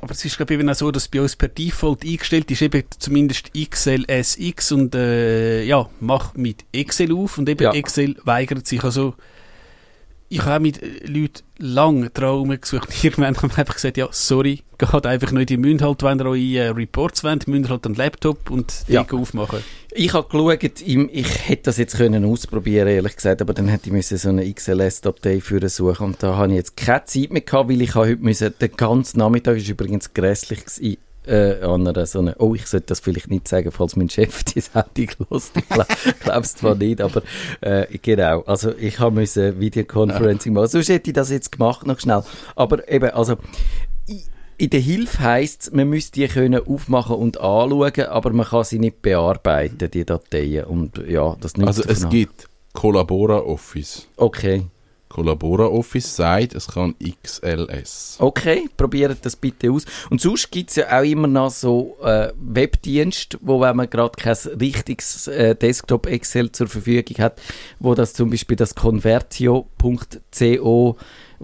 Aber 0.00 0.12
es 0.12 0.24
ist, 0.24 0.36
glaube 0.36 0.52
ich, 0.52 0.60
eben 0.60 0.68
auch 0.68 0.74
so, 0.74 0.90
dass 0.90 1.06
bei 1.08 1.20
uns 1.20 1.36
per 1.36 1.48
Default 1.48 2.04
eingestellt 2.04 2.50
ist, 2.50 2.60
eben 2.60 2.82
zumindest 2.98 3.52
XLSX 3.54 4.72
und 4.72 4.94
äh, 4.96 5.62
ja, 5.62 5.88
mach 6.00 6.34
mit 6.34 6.64
Excel 6.72 7.14
auf 7.14 7.38
und 7.38 7.48
eben 7.48 7.62
ja. 7.62 7.72
Excel 7.72 8.16
weigert 8.24 8.66
sich 8.66 8.82
also 8.82 9.14
ich 10.34 10.44
habe 10.44 10.62
mit 10.62 10.80
Leuten 11.06 11.42
lange 11.58 12.12
Traumen 12.12 12.60
gesucht. 12.60 12.88
Irgendwann 13.04 13.36
haben 13.36 13.50
wir 13.50 13.58
einfach 13.58 13.74
gesagt, 13.74 13.96
ja, 13.96 14.08
sorry, 14.10 14.62
geht 14.78 15.06
einfach 15.06 15.30
nicht. 15.30 15.52
Ihr 15.52 15.58
müsst 15.58 15.82
halt, 15.82 16.02
wenn 16.02 16.18
ihr 16.18 16.26
eure 16.26 16.38
äh, 16.38 16.68
Reports 16.70 17.22
wollt, 17.22 17.46
müsst 17.46 17.70
halt 17.70 17.86
einen 17.86 17.94
Laptop 17.94 18.50
und 18.50 18.84
ja. 18.88 19.06
aufmachen. 19.08 19.60
Ich 19.92 20.12
habe 20.12 20.28
geschaut, 20.28 20.80
ich 20.82 21.48
hätte 21.48 21.62
das 21.62 21.76
jetzt 21.76 21.96
können 21.96 22.24
ausprobieren 22.24 22.88
ehrlich 22.88 23.14
gesagt, 23.14 23.42
aber 23.42 23.54
dann 23.54 23.68
hätte 23.68 23.96
ich 23.96 24.06
so 24.08 24.28
eine 24.28 24.52
XLS-Datei 24.52 25.40
für 25.40 25.68
suchen 25.68 26.06
und 26.06 26.22
da 26.22 26.34
habe 26.34 26.48
ich 26.48 26.56
jetzt 26.56 26.76
keine 26.76 27.04
Zeit 27.04 27.30
mehr 27.30 27.42
gehabt, 27.42 27.70
weil 27.70 27.80
ich 27.80 27.94
heute 27.94 28.20
müssen, 28.20 28.52
den 28.60 28.72
ganzen 28.72 29.20
Nachmittag 29.20 29.56
ist 29.56 29.68
übrigens 29.68 30.12
grässlich 30.12 30.64
äh, 31.26 31.62
an 31.62 31.86
einer 31.86 32.06
so 32.06 32.18
einer, 32.20 32.34
oh, 32.38 32.54
ich 32.54 32.66
sollte 32.66 32.86
das 32.86 33.00
vielleicht 33.00 33.30
nicht 33.30 33.48
sagen, 33.48 33.70
falls 33.70 33.96
mein 33.96 34.08
Chef 34.10 34.44
die 34.44 34.60
Sendung 34.60 35.08
hört. 35.30 35.52
Ich 35.56 36.20
glaube 36.20 36.40
es 36.40 36.54
zwar 36.54 36.74
nicht, 36.74 37.00
aber 37.00 37.22
äh, 37.60 37.86
genau. 38.02 38.42
Also 38.42 38.74
ich 38.76 38.98
habe 38.98 39.14
müssen 39.14 39.60
Videoconferencing 39.60 40.52
machen. 40.52 40.68
Sonst 40.68 40.88
hätte 40.88 41.10
ich 41.10 41.14
das 41.14 41.30
jetzt 41.30 41.52
gemacht, 41.52 41.86
noch 41.86 42.00
schnell. 42.00 42.22
Aber 42.56 42.88
eben, 42.90 43.10
also 43.10 43.36
in 44.56 44.70
der 44.70 44.80
Hilfe 44.80 45.20
heisst 45.20 45.62
es, 45.62 45.72
man 45.72 45.88
müsste 45.88 46.20
die 46.20 46.28
können 46.28 46.64
aufmachen 46.64 47.16
und 47.16 47.40
anschauen, 47.40 48.06
aber 48.08 48.32
man 48.32 48.46
kann 48.46 48.64
sie 48.64 48.78
nicht 48.78 49.02
bearbeiten, 49.02 49.90
die 49.90 50.04
Dateien. 50.04 50.64
Und 50.64 50.98
ja, 51.08 51.36
das 51.40 51.54
Also 51.56 51.82
es 51.84 52.08
gibt 52.08 52.48
Collabora 52.72 53.38
Office. 53.38 54.08
Okay. 54.16 54.64
Collabora 55.14 55.66
Office 55.66 56.16
sagt, 56.16 56.56
es 56.56 56.66
kann 56.66 56.96
XLS. 57.22 58.16
Okay, 58.18 58.68
probiert 58.76 59.24
das 59.24 59.36
bitte 59.36 59.70
aus. 59.70 59.84
Und 60.10 60.20
sonst 60.20 60.50
gibt 60.50 60.70
es 60.70 60.76
ja 60.76 60.98
auch 60.98 61.04
immer 61.04 61.28
noch 61.28 61.52
so 61.52 61.96
äh, 62.02 62.32
Webdienste, 62.36 63.38
wo 63.40 63.60
wenn 63.60 63.76
man 63.76 63.88
gerade 63.88 64.16
kein 64.16 64.34
richtiges 64.60 65.28
äh, 65.28 65.54
Desktop 65.54 66.06
Excel 66.06 66.50
zur 66.50 66.66
Verfügung 66.66 67.16
hat, 67.18 67.40
wo 67.78 67.94
das 67.94 68.12
zum 68.12 68.30
Beispiel 68.30 68.56
das 68.56 68.74
convertio.co 68.74 70.96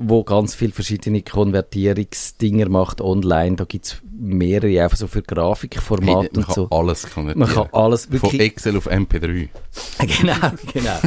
wo 0.02 0.24
ganz 0.24 0.54
viele 0.54 0.72
verschiedene 0.72 1.20
Konvertierungsdinger 1.20 2.70
macht 2.70 3.02
online. 3.02 3.56
Da 3.56 3.64
gibt 3.64 3.84
es 3.86 3.96
mehrere, 4.18 4.82
einfach 4.82 4.96
so 4.96 5.06
für 5.06 5.20
Grafikformate 5.20 6.30
hey, 6.32 6.38
und 6.38 6.50
so. 6.52 6.62
Man 6.62 6.70
kann 6.70 6.78
alles 6.78 7.10
konvertieren. 7.10 7.38
Man 7.38 7.54
kann 7.54 7.68
alles 7.72 8.10
wirklich... 8.10 8.30
Von 8.30 8.40
Excel 8.40 8.78
auf 8.78 8.90
MP3. 8.90 9.50
genau, 10.20 10.52
genau. 10.72 10.98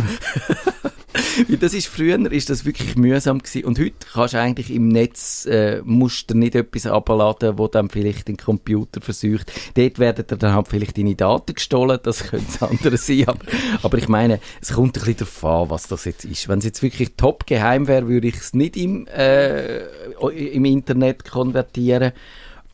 das 1.60 1.74
ist 1.74 1.88
früher 1.88 2.32
ist 2.32 2.50
das 2.50 2.66
wirklich 2.66 2.96
mühsam 2.96 3.40
gewesen. 3.40 3.66
und 3.66 3.80
heute 3.80 3.94
kannst 4.14 4.34
du 4.34 4.40
eigentlich 4.40 4.72
im 4.72 4.88
Netz 4.88 5.46
äh, 5.46 5.82
musst 5.84 6.30
du 6.30 6.38
nicht 6.38 6.56
etwas 6.56 6.86
abladen, 6.86 7.58
wo 7.58 7.68
dann 7.68 7.90
vielleicht 7.90 8.28
den 8.28 8.38
Computer 8.38 9.02
versucht. 9.02 9.52
Dort 9.76 10.00
werden 10.00 10.26
dir 10.28 10.38
dann 10.38 10.54
halt 10.54 10.68
vielleicht 10.68 10.98
deine 10.98 11.16
Daten 11.16 11.54
gestohlen, 11.54 12.00
das 12.04 12.24
könnte 12.30 12.46
das 12.46 12.70
andere 12.70 12.98
sein, 12.98 13.28
aber, 13.28 13.46
aber 13.82 13.98
ich 13.98 14.08
meine, 14.08 14.40
es 14.62 14.74
kommt 14.74 14.98
ein 14.98 15.06
bisschen 15.06 15.18
darauf 15.18 15.46
an, 15.46 15.70
was 15.70 15.88
das 15.88 16.06
jetzt 16.06 16.26
ist. 16.26 16.48
Wenn 16.48 16.60
es 16.60 16.66
jetzt 16.66 16.82
wirklich 16.82 17.14
top 17.16 17.46
geheim 17.46 17.88
wäre, 17.88 18.08
würde 18.08 18.28
ich 18.28 18.36
es 18.36 18.54
nicht 18.54 18.78
im, 18.78 19.08
äh, 19.08 19.80
im 20.20 20.66
Internet 20.66 21.30
konvertieren. 21.30 22.14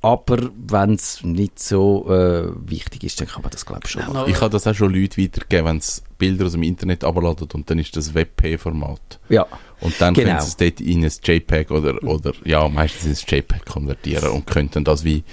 Aber 0.01 0.49
wenn 0.55 0.93
es 0.93 1.23
nicht 1.23 1.59
so 1.59 2.09
äh, 2.09 2.47
wichtig 2.69 3.03
ist, 3.03 3.19
dann 3.19 3.27
kann 3.27 3.41
man 3.41 3.51
das, 3.51 3.65
glaube 3.65 3.81
ich, 3.83 3.91
schon 3.91 4.05
machen. 4.13 4.31
Ich 4.31 4.39
habe 4.39 4.49
das 4.49 4.65
auch 4.65 4.73
schon 4.73 4.93
Leute 4.93 5.21
weitergegeben, 5.21 5.65
wenn 5.65 5.77
es 5.77 6.03
Bilder 6.19 6.45
aus 6.45 6.51
dem 6.51 6.61
Internet 6.61 7.03
abladen 7.03 7.47
und 7.51 7.69
dann 7.69 7.79
ist 7.79 7.97
das 7.97 8.13
WebP-Format. 8.13 9.19
Ja. 9.29 9.47
Und 9.79 9.99
dann 9.99 10.13
genau. 10.13 10.27
können 10.27 10.41
sie 10.41 10.47
es 10.47 10.57
dort 10.57 10.81
in 10.81 11.03
ein 11.03 11.11
JPEG 11.23 11.71
oder, 11.71 12.03
oder 12.03 12.33
ja, 12.45 12.67
meistens 12.69 13.05
in 13.05 13.11
ein 13.11 13.39
JPEG 13.39 13.65
konvertieren 13.65 14.29
und 14.29 14.45
könnten 14.45 14.83
das 14.83 15.03
wie, 15.03 15.23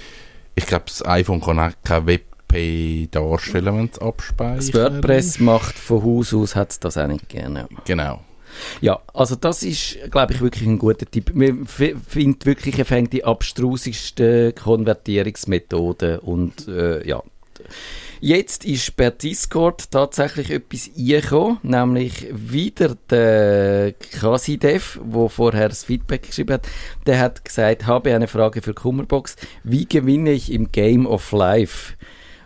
ich 0.55 0.65
glaube, 0.65 0.85
das 0.87 1.05
iPhone 1.05 1.43
kann 1.43 1.59
auch 1.59 1.73
kein 1.85 2.07
WebP 2.07 3.11
darstellen, 3.11 3.77
wenn 3.77 3.91
es 3.93 3.99
abspeichert. 3.99 4.75
Das 4.75 4.75
WordPress 4.75 5.41
macht 5.41 5.79
von 5.79 6.03
Haus 6.03 6.33
aus, 6.33 6.57
hat 6.57 6.71
es 6.71 6.81
das 6.81 6.97
auch 6.97 7.09
nicht 7.09 7.29
gerne. 7.29 7.69
Genau. 7.85 8.21
Ja, 8.81 9.01
also 9.13 9.37
das 9.37 9.63
ist, 9.63 9.99
glaube 10.11 10.33
ich, 10.33 10.41
wirklich 10.41 10.67
ein 10.67 10.79
guter 10.79 11.05
Tipp. 11.05 11.35
Man 11.35 11.67
findet 11.67 12.47
wirklich, 12.47 12.77
fängt 12.87 13.13
die 13.13 13.25
abstrusigsten 13.25 14.55
Konvertierungsmethoden 14.55 16.21
und 16.21 16.67
äh, 16.69 17.07
ja, 17.07 17.23
Jetzt 18.21 18.65
ist 18.65 18.97
per 18.97 19.11
Discord 19.11 19.91
tatsächlich 19.91 20.51
etwas 20.51 20.91
eingekommen, 20.97 21.59
nämlich 21.63 22.27
wieder 22.33 22.97
der 23.11 23.93
Kasidev, 23.93 24.99
der 25.05 25.29
vorher 25.29 25.69
das 25.69 25.85
Feedback 25.85 26.23
geschrieben 26.23 26.55
hat, 26.55 26.69
der 27.07 27.19
hat 27.21 27.45
gesagt, 27.45 27.87
habe 27.87 28.15
eine 28.15 28.29
Frage 28.29 28.63
für 28.63 28.75
Kummerbox. 28.75 29.37
Wie 29.65 29.87
gewinne 29.87 30.33
ich 30.33 30.51
im 30.51 30.73
Game 30.73 31.07
of 31.07 31.33
Life? 31.33 31.95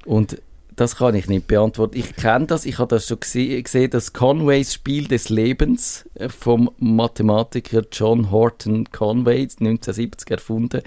Und 0.05 0.43
das 0.81 0.97
kann 0.97 1.15
ich 1.15 1.29
nicht 1.29 1.47
beantworten. 1.47 1.99
Ich 1.99 2.17
kenne 2.17 2.47
das, 2.47 2.65
ich 2.65 2.79
habe 2.79 2.89
das 2.89 3.07
schon 3.07 3.21
gesehen, 3.21 3.63
gesehen, 3.63 3.91
das 3.91 4.13
Conways 4.15 4.73
Spiel 4.73 5.07
des 5.09 5.29
Lebens 5.29 6.09
äh, 6.15 6.29
vom 6.29 6.71
Mathematiker 6.79 7.83
John 7.93 8.31
Horton 8.31 8.91
Conway, 8.91 9.43
1970 9.43 10.31
erfunden. 10.31 10.81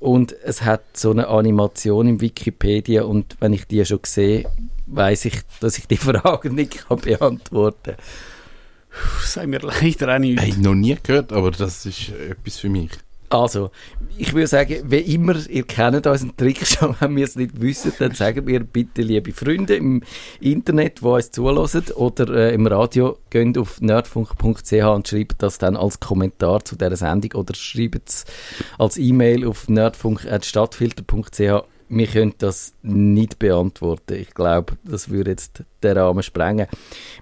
Und 0.00 0.32
es 0.44 0.62
hat 0.62 0.82
so 0.96 1.10
eine 1.10 1.28
Animation 1.28 2.06
im 2.06 2.20
Wikipedia 2.20 3.02
und 3.02 3.36
wenn 3.40 3.52
ich 3.52 3.66
die 3.66 3.84
schon 3.84 4.00
sehe, 4.04 4.48
weiß 4.86 5.24
ich, 5.24 5.40
dass 5.60 5.78
ich 5.78 5.86
die 5.86 5.96
Fragen 5.98 6.54
nicht 6.54 6.86
kann 6.86 6.98
beantworten 7.00 7.96
kann. 7.96 8.04
Sei 9.24 9.46
mir 9.46 9.60
leider 9.62 10.14
auch 10.14 10.18
nicht. 10.18 10.40
Hey, 10.40 10.54
noch 10.56 10.74
nie 10.74 10.96
gehört, 11.02 11.32
aber 11.32 11.50
das 11.50 11.84
ist 11.84 12.10
etwas 12.10 12.58
für 12.58 12.68
mich. 12.68 12.90
Also, 13.30 13.70
ich 14.16 14.32
würde 14.32 14.46
sagen, 14.46 14.82
wie 14.86 15.14
immer, 15.14 15.36
ihr 15.48 15.64
kennt 15.64 16.06
unseren 16.06 16.36
Trick 16.36 16.66
schon, 16.66 16.96
wenn 17.00 17.16
wir 17.16 17.24
es 17.24 17.36
nicht 17.36 17.60
wissen, 17.60 17.92
dann 17.98 18.12
sagen 18.12 18.46
wir 18.46 18.60
bitte, 18.60 19.02
liebe 19.02 19.32
Freunde 19.32 19.76
im 19.76 20.02
Internet, 20.40 21.00
die 21.00 21.04
uns 21.04 21.30
zulassen 21.30 21.84
oder 21.94 22.28
äh, 22.34 22.54
im 22.54 22.66
Radio, 22.66 23.18
geht 23.30 23.58
auf 23.58 23.80
nerdfunk.ch 23.80 24.72
und 24.72 25.08
schreibt 25.08 25.42
das 25.42 25.58
dann 25.58 25.76
als 25.76 26.00
Kommentar 26.00 26.64
zu 26.64 26.76
dieser 26.76 26.96
Sendung 26.96 27.32
oder 27.40 27.54
schreibt 27.54 28.08
es 28.08 28.24
als 28.78 28.96
E-Mail 28.96 29.46
auf 29.46 29.68
nerdfunk.stadtfilter.ch. 29.68 31.64
Wir 31.90 32.06
können 32.06 32.34
das 32.38 32.74
nicht 32.82 33.38
beantworten. 33.38 34.14
Ich 34.14 34.34
glaube, 34.34 34.76
das 34.84 35.08
würde 35.08 35.30
jetzt 35.30 35.64
den 35.82 35.96
Rahmen 35.96 36.22
sprengen. 36.22 36.66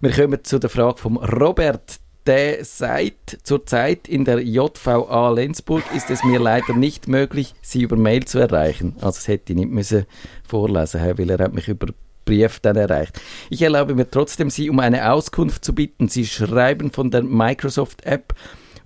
Wir 0.00 0.10
kommen 0.10 0.42
zu 0.42 0.58
der 0.58 0.70
Frage 0.70 0.98
von 0.98 1.16
Robert 1.18 2.00
der 2.26 2.64
sagt, 2.64 3.38
zurzeit 3.42 4.08
in 4.08 4.24
der 4.24 4.40
JVA 4.40 5.30
Lenzburg 5.30 5.84
ist 5.94 6.10
es 6.10 6.24
mir 6.24 6.38
leider 6.38 6.74
nicht 6.74 7.08
möglich, 7.08 7.54
Sie 7.62 7.82
über 7.82 7.96
Mail 7.96 8.24
zu 8.24 8.38
erreichen. 8.38 8.94
Also 8.96 9.18
das 9.18 9.28
hätte 9.28 9.52
ich 9.52 9.58
nicht 9.58 9.70
müssen 9.70 10.06
vorlesen, 10.46 11.00
weil 11.00 11.30
er 11.30 11.38
hat 11.38 11.54
mich 11.54 11.68
über 11.68 11.88
Brief 12.24 12.58
dann 12.58 12.76
erreicht. 12.76 13.20
Ich 13.50 13.62
erlaube 13.62 13.94
mir 13.94 14.10
trotzdem, 14.10 14.50
Sie 14.50 14.68
um 14.68 14.80
eine 14.80 15.12
Auskunft 15.12 15.64
zu 15.64 15.74
bitten. 15.74 16.08
Sie 16.08 16.26
schreiben 16.26 16.90
von 16.90 17.10
der 17.10 17.22
Microsoft 17.22 18.04
App 18.04 18.34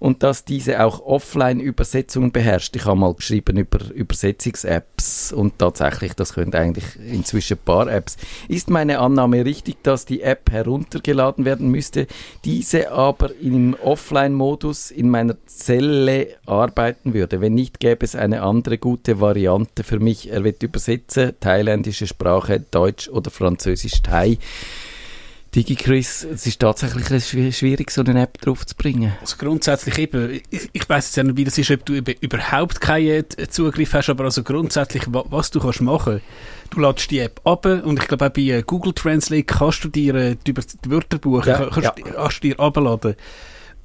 und 0.01 0.23
dass 0.23 0.45
diese 0.45 0.83
auch 0.83 1.05
Offline-Übersetzungen 1.05 2.33
beherrscht. 2.33 2.75
Ich 2.75 2.87
habe 2.87 2.99
mal 2.99 3.15
geschrieben 3.15 3.59
über 3.59 3.79
Übersetzungs-Apps 3.95 5.33
und 5.33 5.59
tatsächlich, 5.59 6.15
das 6.15 6.33
können 6.33 6.55
eigentlich 6.55 6.85
inzwischen 7.07 7.59
ein 7.59 7.65
paar 7.65 7.87
Apps. 7.87 8.17
Ist 8.49 8.71
meine 8.71 8.99
Annahme 8.99 9.45
richtig, 9.45 9.83
dass 9.83 10.07
die 10.07 10.23
App 10.23 10.51
heruntergeladen 10.51 11.45
werden 11.45 11.71
müsste, 11.71 12.07
diese 12.45 12.91
aber 12.91 13.31
im 13.41 13.75
Offline-Modus 13.75 14.91
in 14.91 15.11
meiner 15.11 15.37
Zelle 15.47 16.29
arbeiten 16.47 17.13
würde? 17.13 17.43
Wenn 17.43 17.55
nicht, 17.55 17.79
gäbe 17.79 18.05
es 18.05 18.17
eine 18.17 18.43
andere 18.43 18.79
gute 18.79 19.21
Variante 19.21 19.85
für 19.85 20.01
mich. 20.01 20.31
Er 20.31 20.45
wird 20.45 20.63
übersetzen, 20.63 21.35
thailändische 21.41 22.07
Sprache, 22.07 22.61
Deutsch 22.71 23.09
oder 23.11 23.31
Französisch 23.31 24.03
Thai. 24.03 24.39
DigiChris, 25.55 26.25
es 26.33 26.47
ist 26.47 26.61
tatsächlich 26.61 27.57
schwierig, 27.57 27.91
so 27.91 28.03
eine 28.03 28.23
App 28.23 28.41
draufzubringen. 28.41 29.15
Also 29.21 29.37
grundsätzlich 29.37 29.99
eben, 29.99 30.41
ich, 30.49 30.71
ich 30.73 30.89
weiß 30.89 31.07
jetzt 31.07 31.17
ja 31.17 31.25
nicht, 31.25 31.37
wie 31.37 31.45
das 31.45 31.59
ist, 31.59 31.73
ob 31.73 31.85
du 31.85 31.95
überhaupt 31.95 32.81
keinen 32.81 33.25
Zugriff 33.49 33.93
hast, 33.95 34.11
aber 34.11 34.25
also 34.25 34.45
grundsätzlich, 34.45 35.03
was 35.09 35.51
du 35.51 35.59
kannst 35.59 35.81
machen, 35.81 36.21
du 36.71 36.81
ladest 36.81 37.11
die 37.11 37.19
App 37.19 37.41
ab 37.45 37.67
und 37.67 37.99
ich 37.99 38.07
glaube 38.07 38.27
auch 38.27 38.31
bei 38.31 38.43
äh, 38.43 38.63
Google 38.65 38.93
Translate 38.93 39.43
kannst 39.43 39.83
du 39.83 39.89
dir 39.89 40.15
äh, 40.15 40.37
die, 40.47 40.55
die 40.55 40.91
Wörterbuch 40.91 41.45
ja, 41.45 41.67
kannst, 41.67 41.99
ja. 41.99 42.13
kannst 42.15 42.45
du 42.45 42.49
dir 42.49 42.61
abladen. 42.61 43.17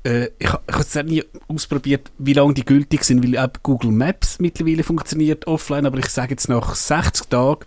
Äh, 0.06 0.26
ich, 0.38 0.48
ich 0.48 0.52
habe 0.52 0.82
es 0.82 0.96
nie 1.04 1.24
ausprobiert, 1.48 2.12
wie 2.20 2.34
lange 2.34 2.54
die 2.54 2.66
gültig 2.66 3.04
sind, 3.04 3.24
weil 3.24 3.40
auch 3.40 3.50
Google 3.64 3.92
Maps 3.92 4.38
mittlerweile 4.40 4.84
funktioniert 4.84 5.48
offline, 5.48 5.88
aber 5.88 5.98
ich 5.98 6.10
sage 6.10 6.32
jetzt 6.32 6.48
nach 6.48 6.76
60 6.76 7.28
Tagen 7.28 7.66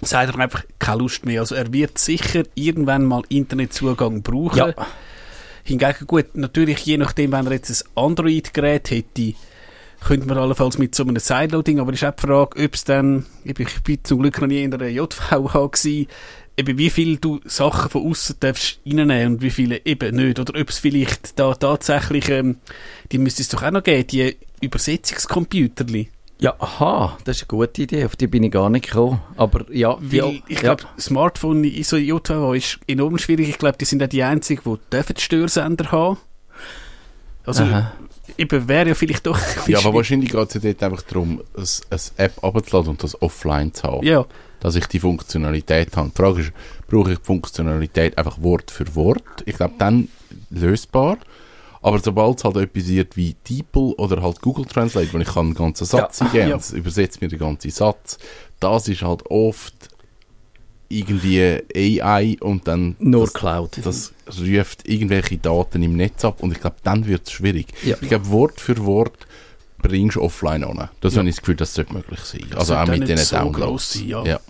sagt 0.00 0.34
er 0.34 0.40
einfach 0.40 0.64
keine 0.78 0.98
Lust 0.98 1.24
mehr. 1.24 1.40
Also 1.40 1.54
er 1.54 1.72
wird 1.72 1.98
sicher 1.98 2.42
irgendwann 2.54 3.04
mal 3.04 3.22
Internetzugang 3.28 4.22
brauchen. 4.22 4.58
Ja. 4.58 4.86
Hingegen, 5.64 6.06
gut, 6.06 6.36
natürlich, 6.36 6.84
je 6.86 6.96
nachdem, 6.96 7.32
wenn 7.32 7.46
er 7.46 7.52
jetzt 7.52 7.70
ein 7.70 8.04
Android-Gerät 8.04 8.90
hätte, 8.90 9.34
könnte 10.00 10.26
man 10.28 10.38
allenfalls 10.38 10.78
mit 10.78 10.94
so 10.94 11.02
einem 11.02 11.16
Sideloading, 11.16 11.80
aber 11.80 11.92
ist 11.92 12.04
auch 12.04 12.14
die 12.14 12.26
Frage, 12.26 12.64
ob 12.64 12.74
es 12.74 12.84
dann, 12.84 13.26
ich 13.42 13.54
bin 13.54 14.04
zum 14.04 14.20
Glück 14.20 14.40
noch 14.40 14.46
nie 14.46 14.62
in 14.62 14.70
der 14.70 14.92
JVH 14.92 15.66
gewesen, 15.66 16.06
eben 16.56 16.78
wie 16.78 16.90
viele 16.90 17.16
du 17.16 17.40
Sachen 17.44 17.90
von 17.90 18.08
außen 18.08 18.36
darfst 18.40 18.80
reinnehmen 18.86 19.34
und 19.34 19.42
wie 19.42 19.50
viele 19.50 19.84
eben 19.84 20.16
nicht. 20.16 20.38
Oder 20.38 20.58
ob 20.58 20.70
es 20.70 20.78
vielleicht 20.78 21.38
da 21.38 21.54
tatsächlich, 21.54 22.28
ähm, 22.28 22.58
die 23.12 23.18
müsste 23.18 23.42
es 23.42 23.48
doch 23.48 23.62
auch 23.62 23.70
noch 23.70 23.82
geben, 23.82 24.06
die 24.06 24.36
Übersetzungscomputerli. 24.60 26.08
Ja, 26.38 26.54
aha, 26.58 27.16
das 27.24 27.38
ist 27.38 27.42
eine 27.44 27.58
gute 27.58 27.82
Idee, 27.82 28.04
auf 28.04 28.16
die 28.16 28.26
bin 28.26 28.42
ich 28.42 28.52
gar 28.52 28.68
nicht 28.68 28.86
gekommen. 28.86 29.20
Aber 29.36 29.64
ja, 29.72 29.96
Weil, 30.00 30.16
ja 30.16 30.30
ich 30.48 30.58
glaube, 30.58 30.82
ja. 30.82 30.88
Smartphone 31.00 31.64
in 31.64 31.82
so 31.82 31.96
JVA 31.96 32.54
ist 32.54 32.78
enorm 32.86 33.16
schwierig. 33.16 33.48
Ich 33.48 33.58
glaube, 33.58 33.78
die 33.78 33.86
sind 33.86 34.02
auch 34.02 34.08
die 34.08 34.22
einzigen, 34.22 34.60
die 34.64 34.90
dürfen 34.90 35.16
Störsender 35.16 35.90
haben. 35.92 36.18
Also, 37.46 37.62
Aha. 37.62 37.92
eben 38.36 38.68
wäre 38.68 38.88
ja 38.88 38.94
vielleicht 38.94 39.26
doch. 39.26 39.38
Ja, 39.66 39.78
aber 39.78 39.94
wahrscheinlich 39.94 40.32
geht 40.32 40.48
es 40.48 40.54
ja 40.54 40.60
dort 40.60 40.82
einfach 40.82 41.02
darum, 41.02 41.42
eine, 41.56 41.66
eine 41.90 42.00
App 42.16 42.44
abzuladen 42.44 42.90
und 42.90 43.02
das 43.02 43.22
offline 43.22 43.72
zu 43.72 43.84
haben. 43.84 44.06
Ja. 44.06 44.26
Dass 44.60 44.74
ich 44.74 44.86
die 44.86 44.98
Funktionalität 45.00 45.96
habe. 45.96 46.10
Die 46.10 46.16
Frage 46.16 46.40
ist, 46.40 46.52
brauche 46.88 47.12
ich 47.12 47.18
die 47.18 47.24
Funktionalität 47.24 48.18
einfach 48.18 48.42
Wort 48.42 48.70
für 48.70 48.94
Wort? 48.94 49.22
Ich 49.46 49.56
glaube, 49.56 49.74
dann 49.78 50.08
lösbar. 50.50 51.18
Aber 51.82 51.98
sobald 51.98 52.38
es 52.38 52.44
halt 52.44 52.56
etwas 52.56 52.88
wird 52.88 53.16
wie 53.16 53.36
DeepL 53.48 53.94
oder 53.98 54.22
halt 54.22 54.40
Google 54.40 54.64
Translate, 54.64 55.12
wo 55.12 55.18
ich 55.18 55.28
kann 55.28 55.46
einen 55.46 55.54
ganzen 55.54 55.84
Satz 55.84 56.20
ja. 56.20 56.26
eingeben, 56.26 56.48
ja. 56.48 56.76
übersetzt 56.76 57.20
mir 57.20 57.28
den 57.28 57.38
ganzen 57.38 57.70
Satz, 57.70 58.18
das 58.60 58.88
ist 58.88 59.02
halt 59.02 59.26
oft 59.30 59.74
irgendwie 60.88 61.62
AI 61.74 62.36
und 62.40 62.68
dann 62.68 62.96
nur 62.98 63.24
das, 63.24 63.34
Cloud. 63.34 63.78
Das 63.82 64.12
ruft 64.40 64.88
irgendwelche 64.88 65.38
Daten 65.38 65.82
im 65.82 65.96
Netz 65.96 66.24
ab 66.24 66.42
und 66.42 66.52
ich 66.52 66.60
glaube, 66.60 66.76
dann 66.82 67.06
wird 67.06 67.26
es 67.26 67.32
schwierig. 67.32 67.68
Ja. 67.84 67.96
Ich 68.00 68.08
glaube, 68.08 68.28
Wort 68.30 68.60
für 68.60 68.84
Wort 68.84 69.26
bringst 69.78 70.16
du 70.16 70.22
offline 70.22 70.64
an. 70.64 70.88
Das 71.00 71.14
ja. 71.14 71.18
habe 71.18 71.28
ich 71.28 71.36
das 71.36 71.42
Gefühl, 71.42 71.56
das 71.56 71.74
sollte 71.74 71.92
möglich 71.92 72.20
sein. 72.20 72.46
Das 72.50 72.60
also 72.60 72.76
auch 72.76 72.86
mit 72.86 73.08
den 73.08 73.18
so 73.18 73.36
Downloads. 73.36 73.94
Sein, 73.94 74.08
ja. 74.08 74.24
ja. 74.24 74.40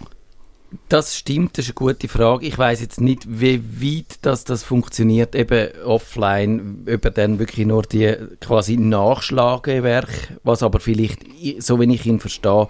Das 0.89 1.17
stimmt, 1.17 1.57
das 1.57 1.67
ist 1.67 1.71
eine 1.71 1.93
gute 1.93 2.09
Frage. 2.09 2.47
Ich 2.47 2.59
weiß 2.59 2.81
jetzt 2.81 3.01
nicht, 3.01 3.41
wie 3.41 3.63
weit 3.81 4.19
das, 4.23 4.45
das 4.45 4.65
funktioniert, 4.65 5.35
eben 5.35 5.69
offline, 5.85 6.83
über 6.87 7.11
dann 7.11 7.39
wirklich 7.39 7.67
nur 7.67 7.83
die 7.83 8.15
quasi 8.41 8.77
Nachschlagewerk, 8.77 10.39
was 10.43 10.63
aber 10.63 10.81
vielleicht, 10.81 11.21
so 11.59 11.79
wenn 11.79 11.91
ich 11.91 12.05
ihn 12.05 12.21
verstehe, 12.21 12.69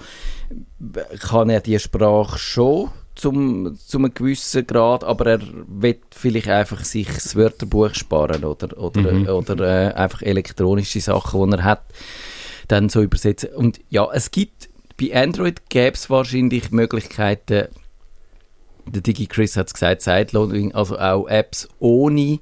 kann 1.20 1.50
er 1.50 1.60
die 1.60 1.78
Sprache 1.78 2.38
schon 2.38 2.90
zum, 3.14 3.76
zum 3.78 4.04
einem 4.04 4.14
gewissen 4.14 4.66
Grad, 4.66 5.02
aber 5.02 5.26
er 5.26 5.40
will 5.66 5.98
vielleicht 6.10 6.48
einfach 6.48 6.84
sich 6.84 7.08
das 7.08 7.34
Wörterbuch 7.34 7.94
sparen 7.94 8.44
oder, 8.44 8.78
oder, 8.78 9.12
mhm. 9.12 9.26
oder 9.26 9.88
äh, 9.88 9.94
einfach 9.94 10.22
elektronische 10.22 11.00
Sachen, 11.00 11.50
die 11.50 11.56
er 11.56 11.64
hat, 11.64 11.84
dann 12.68 12.88
so 12.88 13.02
übersetzen. 13.02 13.50
Und 13.54 13.80
ja, 13.88 14.06
es 14.12 14.30
gibt, 14.30 14.68
bei 15.00 15.14
Android 15.14 15.68
gäbe 15.70 15.94
es 15.94 16.10
wahrscheinlich 16.10 16.70
Möglichkeiten, 16.70 17.68
der 18.86 19.02
DigiChris 19.02 19.56
hat 19.56 19.68
es 19.68 19.74
gesagt, 19.74 20.02
Sideloading, 20.02 20.74
also 20.74 20.98
auch 20.98 21.26
Apps 21.28 21.68
ohne 21.78 22.40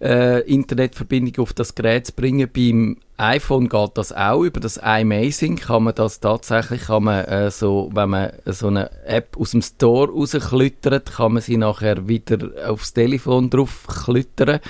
äh, 0.00 0.40
Internetverbindung 0.42 1.42
auf 1.42 1.52
das 1.52 1.74
Gerät 1.74 2.06
zu 2.06 2.12
bringen. 2.14 2.48
Beim 2.52 2.96
iPhone 3.16 3.68
geht 3.68 3.90
das 3.94 4.12
auch. 4.12 4.42
Über 4.42 4.60
das 4.60 4.78
iMazing 4.78 5.56
kann 5.56 5.84
man 5.84 5.94
das 5.94 6.20
tatsächlich, 6.20 6.82
kann 6.82 7.04
man 7.04 7.24
äh, 7.26 7.50
so, 7.50 7.90
wenn 7.92 8.10
man 8.10 8.32
so 8.46 8.68
eine 8.68 8.90
App 9.04 9.36
aus 9.38 9.50
dem 9.50 9.62
Store 9.62 10.10
rausklittert, 10.10 11.12
kann 11.12 11.34
man 11.34 11.42
sie 11.42 11.56
nachher 11.56 12.08
wieder 12.08 12.38
aufs 12.66 12.94
Telefon 12.94 13.50
drauf 13.50 13.86
klittern. 13.86 14.60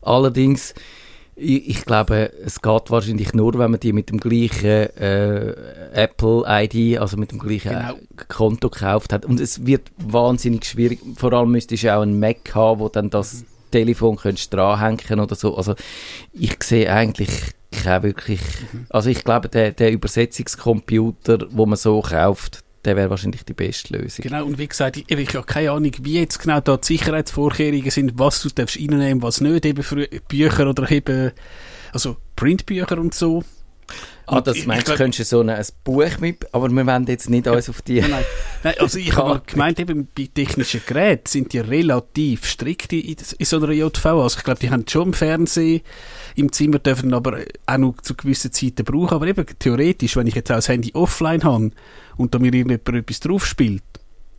Allerdings 0.00 0.74
ich, 1.42 1.68
ich, 1.68 1.84
glaube, 1.84 2.32
es 2.44 2.62
geht 2.62 2.90
wahrscheinlich 2.90 3.34
nur, 3.34 3.58
wenn 3.58 3.70
man 3.70 3.80
die 3.80 3.92
mit 3.92 4.10
dem 4.10 4.18
gleichen 4.18 4.96
äh, 4.96 5.54
Apple-ID, 5.92 6.98
also 6.98 7.16
mit 7.16 7.32
dem 7.32 7.38
gleichen 7.38 7.70
genau. 7.70 7.94
Konto 8.28 8.70
gekauft 8.70 9.12
hat. 9.12 9.24
Und 9.26 9.40
es 9.40 9.66
wird 9.66 9.90
wahnsinnig 9.98 10.64
schwierig. 10.64 11.00
Vor 11.16 11.32
allem 11.32 11.50
müsstest 11.50 11.82
du 11.82 11.94
auch 11.94 12.02
einen 12.02 12.20
Mac 12.20 12.54
haben, 12.54 12.80
wo 12.80 12.88
dann 12.88 13.10
das 13.10 13.34
mhm. 13.34 13.46
Telefon 13.72 14.16
könntest 14.16 14.54
dranhängen 14.54 15.20
oder 15.20 15.34
so. 15.34 15.56
Also 15.56 15.74
ich 16.32 16.62
sehe 16.62 16.92
eigentlich 16.92 17.30
keine 17.72 18.02
wirklich... 18.04 18.40
Mhm. 18.72 18.86
Also 18.90 19.10
ich 19.10 19.24
glaube, 19.24 19.48
der, 19.48 19.72
der 19.72 19.92
Übersetzungscomputer, 19.92 21.46
wo 21.50 21.66
man 21.66 21.76
so 21.76 22.00
kauft, 22.00 22.62
der 22.84 22.96
wäre 22.96 23.10
wahrscheinlich 23.10 23.44
die 23.44 23.54
beste 23.54 23.96
Lösung. 23.96 24.24
Genau, 24.24 24.44
und 24.44 24.58
wie 24.58 24.66
gesagt, 24.66 24.96
ich, 24.96 25.08
ich 25.08 25.34
habe 25.34 25.46
keine 25.46 25.70
Ahnung, 25.70 25.92
wie 26.00 26.18
jetzt 26.18 26.38
genau 26.38 26.60
da 26.60 26.76
die 26.76 26.86
Sicherheitsvorkehrungen 26.86 27.90
sind, 27.90 28.18
was 28.18 28.42
du 28.42 28.48
darfst 28.48 28.76
reinnehmen, 28.76 29.22
was 29.22 29.40
nicht, 29.40 29.64
eben 29.64 29.82
für 29.82 30.08
Bücher 30.28 30.68
oder 30.68 30.90
eben, 30.90 31.32
also 31.92 32.16
Printbücher 32.36 32.98
und 32.98 33.14
so. 33.14 33.44
Ah, 34.26 34.40
das 34.40 34.56
ich, 34.56 34.66
meinst 34.66 34.88
du, 34.88 34.94
könntest 34.94 35.28
so 35.28 35.40
ein, 35.40 35.50
ein 35.50 35.66
Buch 35.84 36.18
mit, 36.20 36.46
aber 36.54 36.70
wir 36.70 36.86
wollen 36.86 37.06
jetzt 37.06 37.28
nicht 37.28 37.46
uns 37.46 37.68
auf 37.68 37.82
die... 37.82 38.00
Nein, 38.00 38.24
nein. 38.62 38.74
also 38.78 38.98
ich 38.98 39.14
habe 39.16 39.42
gemeint, 39.44 39.78
eben 39.80 40.08
bei 40.16 40.28
technischen 40.32 40.80
Geräten 40.86 41.26
sind 41.26 41.52
die 41.52 41.58
relativ 41.58 42.46
strikt 42.46 42.92
in, 42.92 43.16
in 43.38 43.44
so 43.44 43.56
einer 43.56 43.72
JV. 43.72 44.06
Also 44.06 44.38
ich 44.38 44.44
glaube, 44.44 44.60
die 44.60 44.70
haben 44.70 44.86
schon 44.88 45.08
im 45.08 45.12
Fernsehen 45.12 45.82
im 46.36 46.52
Zimmer, 46.52 46.78
dürfen 46.78 47.12
aber 47.12 47.40
auch 47.66 47.78
noch 47.78 48.00
zu 48.00 48.14
gewissen 48.14 48.52
Zeiten 48.52 48.84
brauchen. 48.84 49.14
Aber 49.14 49.26
eben 49.26 49.44
theoretisch, 49.58 50.16
wenn 50.16 50.28
ich 50.28 50.36
jetzt 50.36 50.50
auch 50.50 50.56
das 50.56 50.68
Handy 50.68 50.92
offline 50.94 51.42
habe 51.42 51.72
und 52.16 52.34
da 52.34 52.38
mir 52.38 52.52
irgendjemand 52.52 52.88
etwas 52.88 53.20
drauf 53.20 53.46
spielt, 53.46 53.82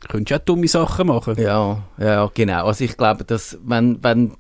könntest 0.08 0.32
du 0.32 0.36
auch 0.36 0.46
dumme 0.46 0.68
Sachen 0.68 1.08
machen. 1.08 1.36
Ja, 1.40 1.84
ja, 1.98 2.30
genau. 2.34 2.66
Also 2.66 2.84
ich 2.84 2.98
glaube, 2.98 3.24
dass 3.24 3.58
wenn, 3.64 4.04
wenn 4.04 4.34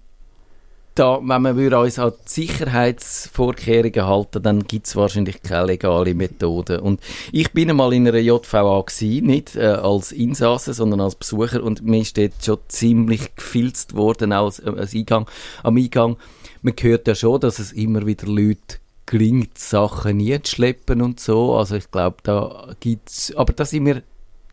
da, 0.95 1.19
wenn 1.23 1.41
man 1.41 1.73
uns 1.73 1.97
an 1.97 2.11
die 2.11 2.29
Sicherheitsvorkehrungen 2.29 4.05
halten, 4.05 4.43
dann 4.43 4.63
gibt 4.63 4.85
es 4.85 4.95
wahrscheinlich 4.95 5.41
keine 5.41 5.67
legale 5.67 6.13
Methode. 6.13 6.81
Und 6.81 7.01
ich 7.31 7.51
bin 7.51 7.69
einmal 7.69 7.93
in 7.93 8.07
einer 8.07 8.19
JVA 8.19 8.81
gewesen, 8.81 9.25
nicht 9.25 9.55
äh, 9.55 9.65
als 9.65 10.11
Insasse, 10.11 10.73
sondern 10.73 11.01
als 11.01 11.15
Besucher 11.15 11.63
und 11.63 11.83
mir 11.83 12.01
ist 12.01 12.17
dort 12.17 12.33
schon 12.43 12.59
ziemlich 12.67 13.35
gefilzt 13.35 13.95
worden, 13.95 14.33
auch 14.33 14.45
als, 14.45 14.59
äh, 14.59 14.69
als 14.69 14.93
Eingang, 14.93 15.27
am 15.63 15.77
Eingang. 15.77 16.17
Man 16.61 16.75
hört 16.79 17.07
ja 17.07 17.15
schon, 17.15 17.39
dass 17.39 17.59
es 17.59 17.71
immer 17.71 18.05
wieder 18.05 18.27
Leute 18.27 18.77
gelingt, 19.05 19.57
Sachen 19.57 20.17
nie 20.17 20.41
zu 20.41 20.55
schleppen 20.55 21.01
und 21.01 21.19
so. 21.19 21.55
Also 21.55 21.75
ich 21.75 21.89
glaube, 21.91 22.17
da 22.23 22.73
gibt's, 22.79 23.35
aber 23.35 23.53
da 23.53 23.65
sind 23.65 23.85
wir 23.85 24.03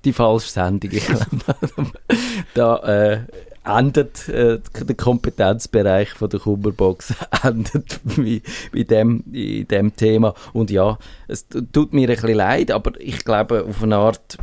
die 0.05 0.13
falsche 0.13 0.51
Sendung. 0.51 0.91
Da, 2.55 2.77
äh, 2.79 3.21
endet 3.65 4.29
äh, 4.29 4.59
der 4.81 4.97
Kompetenzbereich 4.97 6.11
von 6.11 6.31
der 6.31 6.41
Kummerbox 6.41 7.15
endet 7.43 8.01
wie, 8.05 8.43
wie 8.73 8.85
dem, 8.85 9.25
in 9.33 9.69
dem 9.69 9.95
Thema. 9.95 10.35
Und 10.53 10.71
ja, 10.71 10.99
es 11.29 11.47
tut 11.49 11.93
mir 11.93 12.09
ein 12.09 12.15
bisschen 12.15 12.37
leid, 12.37 12.71
aber 12.71 12.99
ich 12.99 13.25
glaube, 13.25 13.65
auf 13.65 13.83
eine 13.83 13.97
Art, 13.97 14.39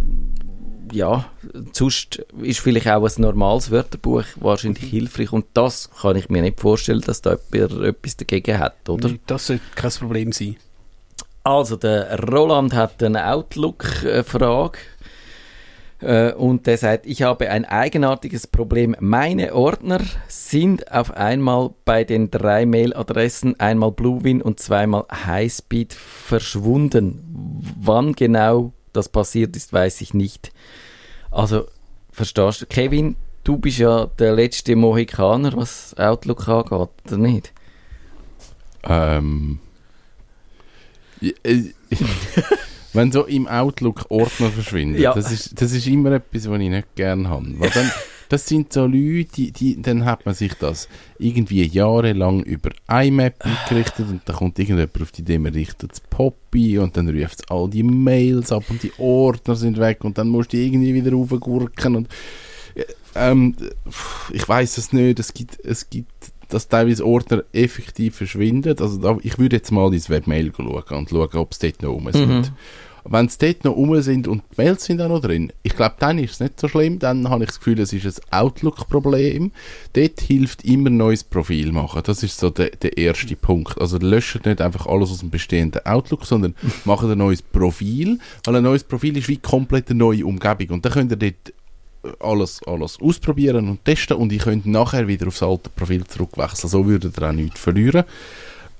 ja, 0.91 1.25
sonst 1.73 2.25
ist 2.41 2.59
vielleicht 2.59 2.87
auch 2.87 3.03
ein 3.03 3.21
normales 3.21 3.71
Wörterbuch 3.71 4.23
wahrscheinlich 4.35 4.83
mhm. 4.83 4.87
hilfreich 4.87 5.31
und 5.33 5.45
das 5.53 5.89
kann 6.01 6.15
ich 6.15 6.29
mir 6.29 6.41
nicht 6.41 6.59
vorstellen, 6.59 7.01
dass 7.01 7.21
da 7.21 7.37
jemand 7.53 7.83
etwas 7.83 8.17
dagegen 8.17 8.59
hat, 8.59 8.89
oder? 8.89 9.11
Das 9.25 9.47
sollte 9.47 9.63
kein 9.75 9.91
Problem 9.91 10.31
sein. 10.31 10.57
Also, 11.43 11.77
der 11.77 12.19
Roland 12.19 12.73
hat 12.73 13.01
eine 13.01 13.31
Outlook-Frage. 13.31 14.79
Äh, 15.99 16.33
und 16.33 16.67
der 16.67 16.77
sagt, 16.77 17.05
ich 17.05 17.23
habe 17.23 17.49
ein 17.49 17.65
eigenartiges 17.65 18.47
Problem. 18.47 18.95
Meine 18.99 19.55
Ordner 19.55 19.99
sind 20.27 20.91
auf 20.91 21.11
einmal 21.11 21.71
bei 21.85 22.03
den 22.03 22.29
drei 22.29 22.65
Mailadressen 22.65 23.59
einmal 23.59 23.91
Bluewin 23.91 24.41
und 24.41 24.59
zweimal 24.59 25.05
Highspeed 25.25 25.93
verschwunden. 25.93 27.23
Wann 27.79 28.13
genau 28.13 28.73
das 28.97 29.09
passiert 29.09 29.55
ist, 29.55 29.71
weiß 29.71 30.01
ich 30.01 30.13
nicht. 30.13 30.51
Also, 31.31 31.67
verstehst 32.11 32.61
du? 32.61 32.65
Kevin, 32.65 33.15
du 33.43 33.57
bist 33.57 33.77
ja 33.77 34.07
der 34.19 34.33
letzte 34.33 34.75
Mohikaner, 34.75 35.55
was 35.55 35.95
Outlook 35.97 36.47
angeht, 36.47 36.89
oder 37.05 37.17
nicht? 37.17 37.53
Ähm. 38.83 39.59
wenn 42.93 43.11
so 43.11 43.25
im 43.25 43.47
Outlook 43.47 44.05
Ordner 44.09 44.49
verschwinden, 44.49 45.01
ja. 45.01 45.13
das, 45.13 45.31
ist, 45.31 45.61
das 45.61 45.71
ist 45.71 45.87
immer 45.87 46.11
etwas, 46.11 46.49
was 46.49 46.59
ich 46.59 46.69
nicht 46.69 46.95
gerne 46.95 47.29
habe. 47.29 47.47
Weil 47.59 47.69
dann, 47.69 47.91
das 48.29 48.45
sind 48.45 48.73
so 48.73 48.85
Leute, 48.85 49.29
die, 49.35 49.51
die, 49.51 49.81
dann 49.81 50.05
hat 50.05 50.25
man 50.25 50.35
sich 50.35 50.53
das 50.55 50.87
irgendwie 51.17 51.63
jahrelang 51.65 52.43
über 52.43 52.71
IMAP 52.89 53.45
eingerichtet 53.45 54.07
und 54.09 54.21
dann 54.25 54.35
kommt 54.35 54.59
irgendjemand 54.59 55.01
auf 55.01 55.11
die 55.11 55.21
Idee, 55.21 55.39
man 55.39 55.53
richtet 55.53 55.91
das 55.91 55.99
Poppy 56.01 56.77
und 56.79 56.97
dann 56.97 57.09
ruft 57.09 57.39
es 57.39 57.49
all 57.49 57.69
die 57.69 57.83
Mails 57.83 58.51
ab 58.51 58.63
und 58.69 58.83
die 58.83 58.91
Ordner 58.97 59.55
sind 59.55 59.79
weg 59.79 60.03
und 60.03 60.17
dann 60.17 60.29
musst 60.29 60.53
du 60.53 60.57
irgendwie 60.57 60.93
wieder 60.93 61.11
raufgurken 61.11 61.95
und 61.95 62.07
ähm, 63.15 63.55
ich 64.31 64.47
weiß 64.47 64.77
es 64.77 64.93
nicht, 64.93 65.19
es 65.19 65.33
gibt, 65.33 65.59
es 65.63 65.89
gibt 65.89 66.31
dass 66.49 66.67
teilweise 66.67 67.05
Ordner 67.05 67.43
effektiv 67.51 68.15
verschwinden. 68.15 68.75
Also 68.79 68.97
da, 68.97 69.17
ich 69.21 69.37
würde 69.37 69.57
jetzt 69.57 69.71
mal 69.71 69.93
ins 69.93 70.09
Webmail 70.09 70.51
schauen 70.55 70.67
und 70.67 71.09
schauen, 71.09 71.29
ob 71.33 71.51
es 71.51 71.59
dort 71.59 71.81
noch 71.81 71.89
rum 71.89 72.09
sind. 72.11 72.27
Mhm. 72.27 72.45
Wenn 73.09 73.25
es 73.27 73.37
dort 73.37 73.63
noch 73.63 73.75
rum 73.75 74.01
sind 74.01 74.27
und 74.27 74.43
die 74.51 74.61
Mails 74.61 74.85
sind 74.85 75.01
auch 75.01 75.09
noch 75.09 75.21
drin, 75.21 75.51
ich 75.63 75.75
glaube, 75.75 75.95
dann 75.99 76.19
ist 76.19 76.33
es 76.33 76.39
nicht 76.39 76.59
so 76.59 76.67
schlimm. 76.67 76.99
Dann 76.99 77.29
habe 77.29 77.43
ich 77.43 77.49
das 77.49 77.59
Gefühl, 77.59 77.79
es 77.79 77.93
ist 77.93 78.05
ein 78.05 78.39
Outlook-Problem. 78.39 79.51
Dort 79.93 80.21
hilft 80.21 80.65
immer 80.65 80.89
ein 80.89 80.97
neues 80.97 81.23
Profil 81.23 81.71
machen. 81.71 82.01
Das 82.05 82.23
ist 82.23 82.37
so 82.39 82.49
der, 82.49 82.71
der 82.71 82.97
erste 82.97 83.35
Punkt. 83.35 83.79
Also 83.79 83.97
löscht 83.97 84.45
nicht 84.45 84.61
einfach 84.61 84.87
alles 84.87 85.11
aus 85.11 85.19
dem 85.19 85.29
bestehenden 85.29 85.85
Outlook, 85.85 86.25
sondern 86.25 86.55
macht 86.85 87.05
ein 87.05 87.17
neues 87.17 87.41
Profil, 87.41 88.19
weil 88.45 88.55
ein 88.55 88.63
neues 88.63 88.83
Profil 88.83 89.17
ist 89.17 89.27
wie 89.27 89.37
komplett 89.37 89.89
eine 89.89 89.99
neue 89.99 90.25
Umgebung. 90.25 90.69
Und 90.75 90.85
dann 90.85 90.91
könnt 90.91 91.11
ihr 91.11 91.17
dort 91.17 91.53
alles, 92.19 92.61
alles 92.65 92.99
ausprobieren 93.01 93.69
und 93.69 93.83
testen 93.85 94.17
und 94.17 94.31
ich 94.31 94.39
könnte 94.39 94.69
nachher 94.69 95.07
wieder 95.07 95.27
aufs 95.27 95.43
alte 95.43 95.69
Profil 95.69 96.05
zurückwechseln. 96.05 96.69
So 96.69 96.85
würde 96.85 97.11
ihr 97.15 97.23
auch 97.27 97.31
nichts 97.31 97.59
verlieren. 97.59 98.03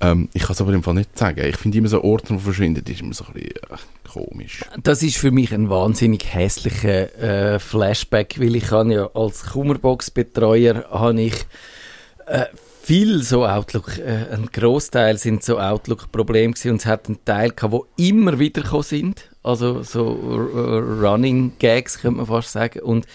Ähm, 0.00 0.28
ich 0.32 0.42
kann 0.42 0.52
es 0.52 0.60
aber 0.60 0.72
im 0.72 0.82
Fall 0.82 0.94
nicht 0.94 1.18
sagen. 1.18 1.44
Ich 1.44 1.56
finde 1.56 1.78
immer 1.78 1.88
so 1.88 2.02
Orte, 2.02 2.34
die 2.34 2.38
verschwinden, 2.38 2.84
ist 2.86 3.00
immer 3.00 3.14
so 3.14 3.24
ein 3.24 3.32
bisschen 3.32 3.50
äh, 3.50 4.08
komisch. 4.08 4.64
Das 4.82 5.02
ist 5.02 5.16
für 5.16 5.30
mich 5.30 5.52
ein 5.52 5.70
wahnsinnig 5.70 6.32
hässlicher 6.32 7.54
äh, 7.54 7.58
Flashback, 7.58 8.38
weil 8.38 8.56
ich 8.56 8.70
habe 8.70 8.92
ja 8.92 9.10
als 9.14 9.44
Kummerbox-Betreuer 9.46 10.84
habe 10.90 11.20
ich 11.20 11.34
äh, 12.26 12.46
viel 12.82 13.22
so 13.22 13.44
Outlook, 13.44 13.98
äh, 13.98 14.26
ein 14.32 14.48
Großteil 14.52 15.18
sind 15.18 15.42
so 15.42 15.58
Outlook-Probleme 15.58 16.54
und 16.64 16.76
es 16.76 16.86
hat 16.86 17.08
einen 17.08 17.24
Teil 17.24 17.50
gehabt, 17.50 17.72
wo 17.72 17.86
immer 17.96 18.38
wieder 18.38 18.82
sind 18.82 19.28
also 19.48 19.82
so 19.82 20.10
Running 20.10 21.52
Gags 21.58 22.00
könnte 22.00 22.18
man 22.18 22.26
fast 22.26 22.52
sagen. 22.52 22.80
Und 22.80 23.06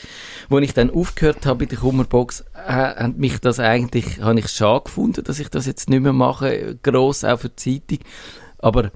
wo 0.50 0.58
ich 0.58 0.74
dann 0.74 0.90
aufgehört 0.90 1.46
habe 1.46 1.64
in 1.64 1.70
der 1.70 1.78
Kummerbox, 1.78 2.44
hat 2.56 3.18
mich 3.18 3.40
das 3.40 3.60
eigentlich, 3.60 4.20
habe 4.20 4.40
ich 4.40 4.50
schade 4.50 4.86
gefunden, 4.86 5.24
dass 5.24 5.40
ich 5.40 5.50
das 5.50 5.68
jetzt 5.68 5.90
nicht 5.90 6.02
mehr 6.02 6.14
mache, 6.14 6.78
gross 6.82 7.24
auch 7.24 7.40
für 7.40 7.50
die 7.50 7.86
Zeitung. 7.86 8.06
Aber 8.58 8.92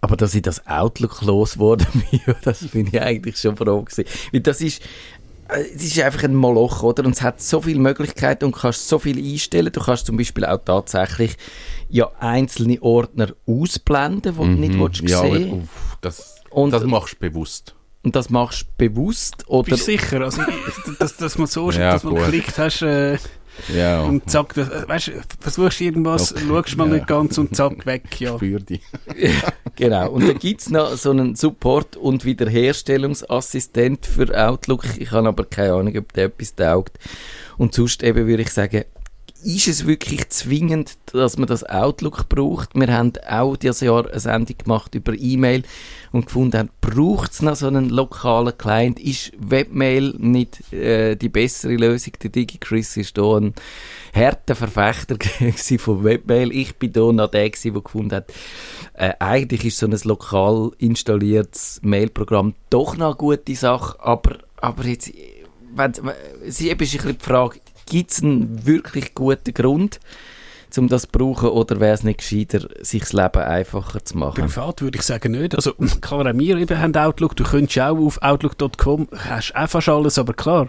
aber 0.00 0.16
dass 0.16 0.34
ich 0.34 0.42
das 0.42 0.64
Outlook 0.66 1.22
losgeworden 1.22 1.86
bin, 2.10 2.20
das 2.42 2.64
bin 2.68 2.86
ich 2.86 3.00
eigentlich 3.02 3.36
schon 3.36 3.56
froh 3.56 3.82
gewesen. 3.82 4.04
Weil 4.32 4.40
das 4.40 4.60
ist, 4.60 4.80
äh, 5.48 5.60
es 5.74 5.82
ist 5.82 6.00
einfach 6.00 6.22
ein 6.22 6.34
Moloch, 6.34 6.82
oder? 6.82 7.04
Und 7.04 7.16
es 7.16 7.22
hat 7.22 7.42
so 7.42 7.60
viele 7.60 7.80
Möglichkeiten 7.80 8.44
und 8.44 8.56
kannst 8.56 8.88
so 8.88 8.98
viel 8.98 9.18
einstellen. 9.18 9.72
Du 9.72 9.80
kannst 9.80 10.06
zum 10.06 10.16
Beispiel 10.16 10.44
auch 10.44 10.60
tatsächlich 10.64 11.36
ja 11.88 12.10
einzelne 12.20 12.80
Ordner 12.80 13.34
ausblenden, 13.46 14.34
die 14.34 14.40
mhm. 14.40 14.54
du 14.54 14.60
nicht 14.60 14.78
willst 14.78 15.10
ja, 15.10 15.20
sehen 15.20 15.50
willst. 15.52 15.68
Das 16.00 16.37
und, 16.50 16.72
das 16.72 16.84
machst 16.84 17.14
du 17.14 17.18
bewusst. 17.28 17.74
Und 18.02 18.16
das 18.16 18.30
machst 18.30 18.62
du 18.62 18.88
bewusst? 18.88 19.48
Oder? 19.48 19.70
Bist 19.70 19.84
sicher? 19.84 20.20
Also, 20.20 20.42
dass, 20.98 21.16
dass 21.16 21.38
man 21.38 21.46
so 21.46 21.70
ja, 21.70 21.92
dass 21.92 22.04
man 22.04 22.14
geklickt 22.14 22.56
hast 22.58 22.82
äh, 22.82 23.18
ja. 23.74 24.02
und 24.02 24.30
zack, 24.30 24.54
das, 24.54 24.68
äh, 24.68 24.88
weißt, 24.88 25.12
versuchst 25.40 25.80
irgendwas, 25.80 26.32
okay. 26.32 26.44
schaust 26.46 26.76
mal 26.76 26.88
ja. 26.88 26.94
nicht 26.94 27.06
ganz 27.06 27.38
und 27.38 27.56
zack, 27.56 27.84
weg. 27.86 28.04
Ja. 28.20 28.36
Spür 28.36 28.60
dich. 28.60 28.82
genau. 29.76 30.10
Und 30.10 30.28
dann 30.28 30.38
gibt 30.38 30.60
es 30.60 30.70
noch 30.70 30.96
so 30.96 31.10
einen 31.10 31.34
Support- 31.34 31.96
und 31.96 32.24
Wiederherstellungsassistent 32.24 34.06
für 34.06 34.34
Outlook. 34.34 34.84
Ich 34.98 35.10
habe 35.12 35.28
aber 35.28 35.44
keine 35.44 35.74
Ahnung, 35.74 35.96
ob 35.96 36.12
der 36.12 36.26
etwas 36.26 36.54
taugt. 36.54 36.98
Und 37.56 37.74
sonst 37.74 38.02
eben 38.02 38.26
würde 38.26 38.42
ich 38.42 38.50
sagen, 38.50 38.84
ist 39.42 39.68
es 39.68 39.86
wirklich 39.86 40.28
zwingend, 40.30 40.98
dass 41.12 41.38
man 41.38 41.46
das 41.46 41.62
Outlook 41.64 42.28
braucht? 42.28 42.74
Wir 42.74 42.92
haben 42.92 43.12
auch 43.28 43.56
dieses 43.56 43.80
Jahr 43.80 44.08
eine 44.08 44.18
Sendung 44.18 44.58
gemacht 44.58 44.94
über 44.94 45.14
E-Mail 45.16 45.62
und 46.10 46.26
gefunden 46.26 46.70
braucht 46.80 47.32
es 47.32 47.42
noch 47.42 47.54
so 47.54 47.68
einen 47.68 47.88
lokalen 47.88 48.56
Client? 48.58 48.98
Ist 48.98 49.32
Webmail 49.38 50.14
nicht 50.18 50.72
äh, 50.72 51.14
die 51.14 51.28
bessere 51.28 51.76
Lösung? 51.76 52.14
Der 52.22 52.30
DigiChris 52.30 52.96
ist 52.96 53.16
da 53.16 53.36
ein 53.36 53.54
harter 54.14 54.56
Verfechter 54.56 55.16
von 55.78 56.04
Webmail. 56.04 56.50
Ich 56.52 56.76
bin 56.76 56.92
da 56.92 57.12
noch 57.12 57.30
der, 57.30 57.50
der 57.50 57.70
gefunden 57.72 58.16
hat, 58.16 58.32
äh, 58.94 59.12
eigentlich 59.20 59.64
ist 59.64 59.78
so 59.78 59.86
ein 59.86 59.96
lokal 60.04 60.72
installiertes 60.78 61.80
Mailprogramm 61.82 62.54
doch 62.70 62.96
noch 62.96 63.08
eine 63.08 63.16
gute 63.16 63.54
Sache, 63.54 63.96
aber, 64.00 64.38
aber 64.56 64.84
jetzt, 64.84 65.12
wenn, 65.74 65.92
es 66.42 66.60
ist 66.60 66.62
eben 66.62 66.72
ein 66.72 66.78
bisschen 66.78 67.16
die 67.16 67.24
Frage, 67.24 67.60
Gibt 67.88 68.10
es 68.10 68.22
einen 68.22 68.66
wirklich 68.66 69.14
guten 69.14 69.54
Grund, 69.54 70.00
um 70.76 70.88
das 70.88 71.02
zu 71.02 71.08
brauchen, 71.08 71.48
oder 71.48 71.80
wäre 71.80 71.94
es 71.94 72.02
nicht 72.02 72.18
gescheiter, 72.18 72.68
sich 72.80 73.00
das 73.00 73.12
Leben 73.12 73.42
einfacher 73.42 74.04
zu 74.04 74.18
machen? 74.18 74.42
Privat 74.42 74.82
würde 74.82 74.98
ich 74.98 75.04
sagen 75.04 75.32
nicht. 75.32 75.54
Also 75.54 75.72
klar, 76.00 76.26
auch 76.26 76.38
wir 76.38 76.56
eben 76.56 76.78
haben 76.78 76.94
Outlook, 76.94 77.36
du 77.36 77.44
könntest 77.44 77.80
auch 77.80 77.98
auf 77.98 78.22
outlook.com, 78.22 79.08
hast 79.16 79.54
auch 79.54 79.68
fast 79.68 79.88
alles, 79.88 80.18
aber 80.18 80.34
klar, 80.34 80.68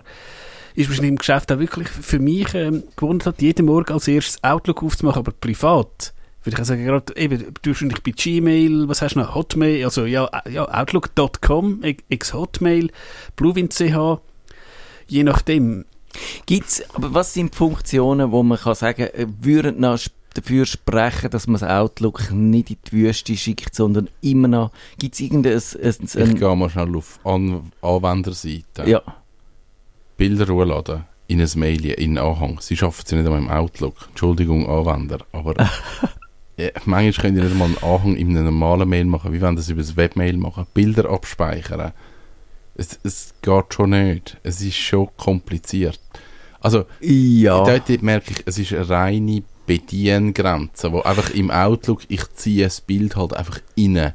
ist 0.76 0.88
wahrscheinlich 0.90 1.10
im 1.10 1.18
Geschäft 1.18 1.52
auch 1.52 1.60
wirklich 1.60 1.90
für 1.90 2.20
mich 2.20 2.54
ähm, 2.54 2.84
gewohnt 2.96 3.26
hat, 3.26 3.42
jeden 3.42 3.66
Morgen 3.66 3.92
als 3.92 4.08
erstes 4.08 4.44
Outlook 4.44 4.82
aufzumachen, 4.84 5.20
aber 5.20 5.34
privat 5.34 6.14
würde 6.44 6.62
ich 6.62 6.68
sagen, 6.68 6.86
gerade 6.86 7.16
eben, 7.18 7.54
du 7.62 7.70
wahrscheinlich 7.72 8.02
bei 8.02 8.12
Gmail, 8.12 8.88
was 8.88 9.02
hast 9.02 9.16
du 9.16 9.20
noch, 9.20 9.36
Hotmail, 9.36 9.84
also 9.84 10.06
ja, 10.06 10.30
ja 10.50 10.68
outlook.com, 10.68 11.84
ex 11.84 12.34
Hotmail, 12.34 12.90
Bluewin.ch, 13.36 14.20
je 15.08 15.24
nachdem, 15.24 15.86
Gibt's, 16.46 16.84
aber 16.94 17.14
was 17.14 17.34
sind 17.34 17.54
die 17.54 17.58
Funktionen, 17.58 18.32
wo 18.32 18.44
man 18.44 18.58
kann 18.58 18.76
sagen, 18.76 19.08
äh, 19.14 19.28
würden 19.42 19.80
noch 19.80 20.00
dafür 20.34 20.66
sprechen, 20.66 21.30
dass 21.32 21.48
man 21.48 21.60
das 21.60 21.70
Outlook 21.70 22.32
nicht 22.32 22.70
in 22.70 22.78
die 22.88 22.92
Wüste 22.92 23.36
schickt, 23.36 23.76
sondern 23.76 24.10
immer 24.22 24.48
noch, 24.48 24.72
gibt 24.98 25.16
es 25.16 25.22
irgendein... 25.22 25.54
Ein, 25.54 26.22
ein, 26.22 26.32
ich 26.34 26.40
gehe 26.40 26.56
mal 26.56 26.70
schnell 26.70 26.96
auf 26.96 27.20
An 27.24 27.72
Anwenderseite. 27.82 28.86
Ja. 28.86 29.02
Bilder 30.18 30.48
runterladen 30.48 31.06
in 31.28 31.42
ein 31.42 31.50
Mail, 31.56 31.86
in 31.86 32.18
einen 32.18 32.28
Anhang. 32.28 32.60
Sie 32.60 32.76
schaffen 32.76 33.04
es 33.06 33.12
nicht 33.12 33.26
einmal 33.26 33.40
im 33.40 33.50
Outlook. 33.50 33.96
Entschuldigung, 34.10 34.68
Anwender, 34.68 35.20
aber... 35.32 35.56
ja, 36.58 36.70
manchmal 36.86 37.12
könnt 37.14 37.38
ihr 37.38 37.44
nicht 37.44 37.56
mal 37.56 37.66
einen 37.66 37.78
Anhang 37.78 38.16
in 38.16 38.30
einem 38.30 38.46
normalen 38.46 38.90
Mail 38.90 39.06
machen, 39.06 39.32
wie 39.34 39.42
wenn 39.42 39.56
das 39.56 39.70
über 39.70 39.82
das 39.82 39.96
Webmail 39.96 40.38
machen. 40.38 40.66
Bilder 40.74 41.10
abspeichern. 41.10 41.92
Es, 42.80 42.98
es 43.04 43.34
geht 43.42 43.74
schon 43.74 43.90
nicht. 43.90 44.38
Es 44.44 44.62
ist 44.62 44.76
schon 44.76 45.10
kompliziert. 45.18 46.00
Also, 46.62 46.86
ja. 47.02 47.64
dort 47.64 48.02
merke 48.02 48.32
ich, 48.32 48.44
es 48.46 48.58
ist 48.58 48.74
eine 48.74 48.90
reine 48.90 49.44
Bediengrenze, 49.66 50.92
wo 50.92 51.02
einfach 51.02 51.30
im 51.32 51.52
Outlook, 51.52 52.02
ich 52.08 52.24
ziehe 52.34 52.64
das 52.64 52.82
Bild 52.82 53.16
halt 53.16 53.34
einfach 53.34 53.60
rein. 53.78 54.14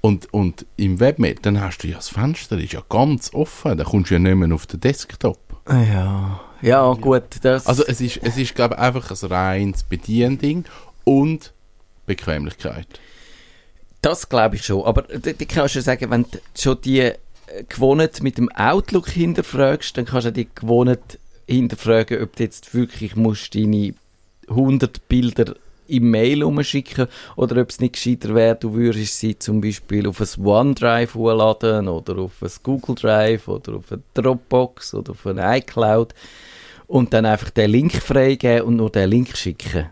Und, 0.00 0.32
und 0.32 0.66
im 0.76 0.98
Webmail, 1.00 1.36
dann 1.42 1.60
hast 1.60 1.78
du 1.78 1.88
ja 1.88 1.96
das 1.96 2.08
Fenster, 2.08 2.58
ist 2.58 2.72
ja 2.72 2.82
ganz 2.88 3.34
offen, 3.34 3.76
da 3.76 3.84
kommst 3.84 4.10
du 4.10 4.14
ja 4.14 4.20
nicht 4.20 4.34
mehr 4.34 4.54
auf 4.54 4.66
den 4.66 4.80
Desktop. 4.80 5.38
Ja, 5.68 6.40
ja 6.62 6.92
gut. 6.94 7.24
Das 7.42 7.66
also 7.66 7.84
es 7.86 8.00
ist, 8.00 8.20
es 8.22 8.36
ist 8.36 8.54
glaube 8.54 8.76
ich, 8.76 8.80
einfach 8.80 9.10
ein 9.10 9.28
reines 9.28 9.82
Bediending 9.82 10.64
und 11.04 11.52
Bequemlichkeit. 12.06 12.86
Das 14.00 14.28
glaube 14.28 14.56
ich 14.56 14.64
schon, 14.64 14.84
aber 14.84 15.02
du 15.02 15.46
kannst 15.46 15.74
du 15.74 15.82
sagen, 15.82 16.10
wenn 16.10 16.22
du 16.22 16.38
schon 16.56 16.80
die 16.82 17.12
gewohnt 17.68 18.22
mit 18.22 18.38
dem 18.38 18.50
Outlook 18.50 19.08
hinterfragst, 19.10 19.96
dann 19.96 20.04
kannst 20.04 20.26
du 20.26 20.32
die 20.32 20.48
gewohnt 20.54 21.18
hinterfragen, 21.46 22.22
ob 22.22 22.36
du 22.36 22.42
jetzt 22.42 22.74
wirklich 22.74 23.16
musst 23.16 23.54
deine 23.54 23.94
100 24.48 25.08
Bilder 25.08 25.54
im 25.88 26.10
Mail 26.10 26.42
umschicken 26.42 27.06
oder 27.36 27.60
ob 27.60 27.70
es 27.70 27.80
nicht 27.80 27.94
gescheiter 27.94 28.34
wäre, 28.34 28.56
du 28.56 28.74
würdest 28.74 29.20
sie 29.20 29.38
zum 29.38 29.60
Beispiel 29.60 30.08
auf 30.08 30.20
ein 30.20 30.44
OneDrive 30.44 31.14
hochladen 31.14 31.88
oder 31.88 32.18
auf 32.18 32.42
ein 32.42 32.50
Google 32.62 32.96
Drive 32.96 33.48
oder 33.48 33.76
auf 33.76 33.92
ein 33.92 34.02
Dropbox 34.14 34.94
oder 34.94 35.12
auf 35.12 35.26
ein 35.26 35.38
iCloud 35.38 36.14
und 36.88 37.12
dann 37.12 37.26
einfach 37.26 37.50
den 37.50 37.70
Link 37.70 37.94
freigeben 37.94 38.66
und 38.66 38.76
nur 38.76 38.90
den 38.90 39.10
Link 39.10 39.36
schicken. 39.36 39.86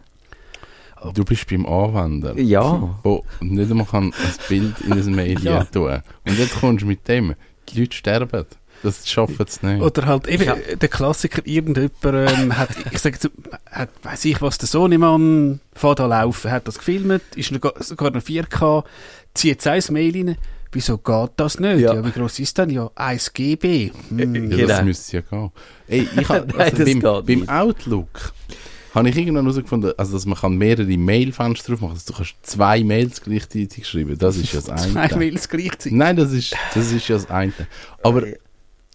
Du 1.12 1.24
bist 1.24 1.48
beim 1.48 1.66
Anwender. 1.66 2.38
Ja. 2.38 2.98
Wo 3.02 3.24
nicht 3.40 3.70
einmal 3.70 3.86
kann 3.86 4.04
ein 4.04 4.34
Bild 4.48 4.80
in 4.80 4.92
ein 4.92 5.14
Mail 5.14 5.40
ja. 5.42 5.64
tun. 5.64 6.02
Und 6.26 6.38
jetzt 6.38 6.60
kommst 6.60 6.82
du 6.82 6.86
mit 6.86 7.06
dem. 7.08 7.34
Die 7.68 7.80
Leute 7.80 7.96
sterben. 7.96 8.46
Das 8.82 9.08
schaffen 9.08 9.46
es 9.48 9.62
nicht. 9.62 9.80
Oder 9.80 10.04
halt 10.04 10.28
eben 10.28 10.44
ja. 10.44 10.56
der 10.56 10.88
Klassiker, 10.88 11.40
irgendjemand 11.46 12.30
ähm, 12.30 12.56
hat, 12.56 12.68
ich 12.92 12.98
sage 12.98 13.16
jetzt, 13.16 13.30
hat, 13.70 13.88
weiss 14.02 14.24
ich 14.26 14.42
was, 14.42 14.58
der 14.58 14.68
Sohnemann 14.68 15.60
fährt 15.72 16.00
da 16.00 16.06
laufen, 16.06 16.50
hat 16.50 16.68
das 16.68 16.78
gefilmt, 16.78 17.22
ist 17.34 17.48
sogar 17.48 18.10
noch 18.10 18.20
4K, 18.20 18.84
zieht 19.32 19.66
ein 19.66 19.82
Mail 19.90 20.14
rein, 20.14 20.36
wieso 20.70 20.98
geht 20.98 21.30
das 21.36 21.58
nicht? 21.58 21.80
Ja, 21.80 21.94
ja 21.94 22.04
wie 22.04 22.10
groß 22.10 22.38
ist 22.40 22.58
denn? 22.58 22.68
Ja, 22.68 22.90
1 22.94 23.32
GB. 23.32 23.90
Hm. 24.10 24.50
Ja, 24.50 24.56
das 24.58 24.66
genau. 24.66 24.82
müsste 24.84 25.16
ja 25.16 25.22
gehen. 25.22 25.50
Ey, 25.88 26.08
ich 26.20 26.28
hab, 26.28 26.58
also 26.58 26.84
Nein, 26.84 27.00
beim, 27.00 27.24
beim 27.24 27.48
Outlook 27.48 28.34
habe 28.94 29.08
ich 29.08 29.16
irgendwann 29.16 29.44
herausgefunden, 29.44 29.92
also 29.96 30.12
dass 30.12 30.26
man 30.26 30.38
kann 30.38 30.56
mehrere 30.56 30.96
Mailfenster 30.96 31.72
drauf 31.72 31.80
machen, 31.80 31.92
also 31.94 32.12
du 32.12 32.16
kannst 32.16 32.34
zwei 32.42 32.84
Mails 32.84 33.20
gleichzeitig 33.20 33.86
schreiben, 33.86 34.16
das 34.16 34.36
ist 34.36 34.52
ja 34.52 34.60
das 34.60 34.70
eine. 34.70 34.92
zwei 34.92 35.16
Mails 35.16 35.48
gleichzeitig? 35.48 35.92
Nein, 35.92 36.16
das 36.16 36.32
ist, 36.32 36.54
das 36.74 36.92
ist 36.92 37.08
ja 37.08 37.16
das 37.16 37.30
eine. 37.30 37.52
Aber 38.02 38.22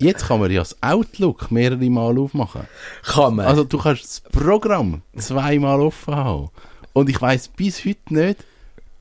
Jetzt 0.02 0.28
kann 0.28 0.40
man 0.40 0.50
ja 0.50 0.60
das 0.62 0.82
Outlook 0.82 1.52
mehrere 1.52 1.90
Mal 1.90 2.18
aufmachen. 2.18 2.62
Kann 3.04 3.36
man. 3.36 3.46
Also 3.46 3.66
du 3.66 3.78
kannst 3.78 4.04
das 4.04 4.22
Programm 4.32 5.02
zweimal 5.18 5.82
offen 5.82 6.16
haben. 6.16 6.50
Und 6.94 7.10
ich 7.10 7.22
weiß 7.22 7.50
bis 7.50 7.84
heute 7.84 8.14
nicht, 8.14 8.46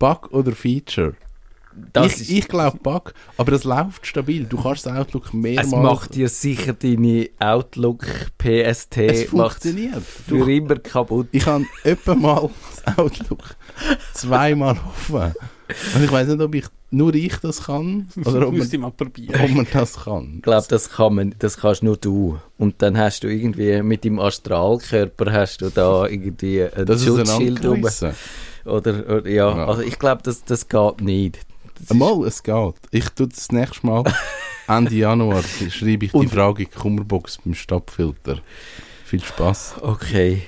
Bug 0.01 0.29
oder 0.33 0.51
Feature. 0.51 1.15
Das 1.93 2.21
ich, 2.21 2.39
ich 2.39 2.49
glaube 2.49 2.79
Bug, 2.79 3.15
aber 3.37 3.53
das 3.53 3.65
läuft 3.65 4.07
stabil. 4.07 4.45
Du 4.45 4.61
kannst 4.61 4.87
das 4.87 4.97
Outlook 4.97 5.33
mehrmals... 5.33 5.69
Es 5.69 5.73
macht 5.73 6.15
dir 6.15 6.29
sicher 6.29 6.73
deine 6.73 7.29
Outlook 7.39 8.05
PST... 8.39 8.97
Es 8.99 9.25
funktioniert. 9.25 10.03
Für 10.03 10.39
du, 10.39 10.47
immer 10.47 10.77
kaputt. 10.77 11.29
Ich 11.33 11.47
habe 11.47 11.65
etwa 11.85 12.15
mal 12.15 12.51
das 12.85 12.99
Outlook 12.99 13.57
zweimal 14.13 14.73
offen. 14.73 15.35
Und 15.95 16.05
ich 16.05 16.11
weiß 16.11 16.29
nicht, 16.29 16.41
ob 16.41 16.55
ich 16.55 16.65
nur 16.91 17.15
ich 17.15 17.37
das 17.37 17.65
kann 17.65 18.09
oder 18.25 18.49
ob 18.49 18.55
man, 18.57 18.81
mal 18.81 18.91
probieren. 18.91 19.41
ob 19.43 19.51
man 19.51 19.67
das 19.71 20.05
kann. 20.05 20.37
Ich 20.37 20.43
glaube, 20.43 20.67
das 20.69 20.91
kann 20.91 21.15
man, 21.15 21.35
das 21.39 21.59
kannst 21.59 21.83
nur 21.83 21.97
du. 21.97 22.39
Und 22.57 22.81
dann 22.81 22.97
hast 22.97 23.25
du 23.25 23.29
irgendwie 23.29 23.83
mit 23.83 24.05
dem 24.05 24.19
Astralkörper 24.19 25.31
hast 25.31 25.61
du 25.61 25.71
da 25.71 26.07
irgendwie 26.07 26.63
ein 26.65 26.87
das 26.87 27.05
Schutzschild 27.05 27.65
rum. 27.65 27.85
Oder, 28.65 29.07
oder, 29.09 29.29
ja, 29.29 29.57
ja, 29.57 29.67
also 29.67 29.83
ich 29.83 29.99
glaube, 29.99 30.23
das, 30.25 30.45
das 30.45 30.69
geht 30.69 31.01
nicht. 31.01 31.39
Das 31.81 31.97
Mal, 31.97 32.27
es 32.27 32.43
geht. 32.43 32.75
Ich 32.91 33.09
tue 33.11 33.29
das 33.29 33.53
nächste 33.53 33.87
Mal 33.87 34.05
Ende 34.69 34.95
Januar 34.95 35.43
schreibe 35.43 36.05
ich 36.05 36.13
die 36.13 36.29
Frage 36.29 36.65
in 36.65 36.69
die 36.69 36.79
Kummerbox 36.79 37.39
beim 37.39 37.55
Stadtfilter. 37.55 38.41
Viel 39.05 39.25
Spaß. 39.25 39.77
Okay. 39.81 40.43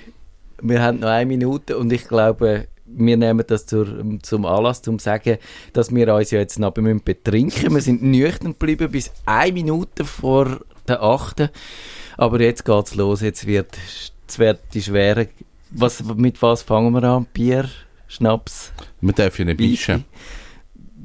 Wir 0.61 0.83
haben 0.83 1.01
noch 1.01 1.09
eine 1.09 1.25
Minute 1.25 1.79
und 1.79 1.90
ich 1.90 2.07
glaube, 2.07 2.69
wir 2.85 3.16
nehmen 3.16 3.43
das 3.47 3.64
zur, 3.64 3.87
zum 4.21 4.45
Anlass, 4.45 4.87
um 4.87 4.99
zu 4.99 5.05
sagen, 5.05 5.38
dass 5.73 5.95
wir 5.95 6.14
uns 6.14 6.31
ja 6.33 6.40
jetzt 6.40 6.59
noch 6.59 6.73
betrinken 6.73 7.75
Wir 7.75 7.81
sind 7.81 8.03
nüchtern 8.03 8.53
geblieben 8.53 8.90
bis 8.90 9.11
eine 9.25 9.53
Minute 9.53 10.05
vor 10.05 10.61
der 10.87 11.03
achten. 11.03 11.49
Aber 12.19 12.40
jetzt 12.43 12.66
geht's 12.66 12.95
los. 12.95 13.23
Jetzt 13.23 13.47
wird, 13.47 13.79
jetzt 14.23 14.38
wird 14.38 14.61
die 14.75 14.83
schwere. 14.83 15.29
Was, 15.71 16.05
mit 16.05 16.43
was 16.43 16.62
fangen 16.62 16.93
wir 16.93 17.05
an? 17.05 17.27
Bier, 17.33 17.71
Schnaps? 18.07 18.73
Man 19.01 19.14
darf 19.14 19.38
ja 19.38 19.47
nicht 19.47 19.61
mischen. 19.61 20.05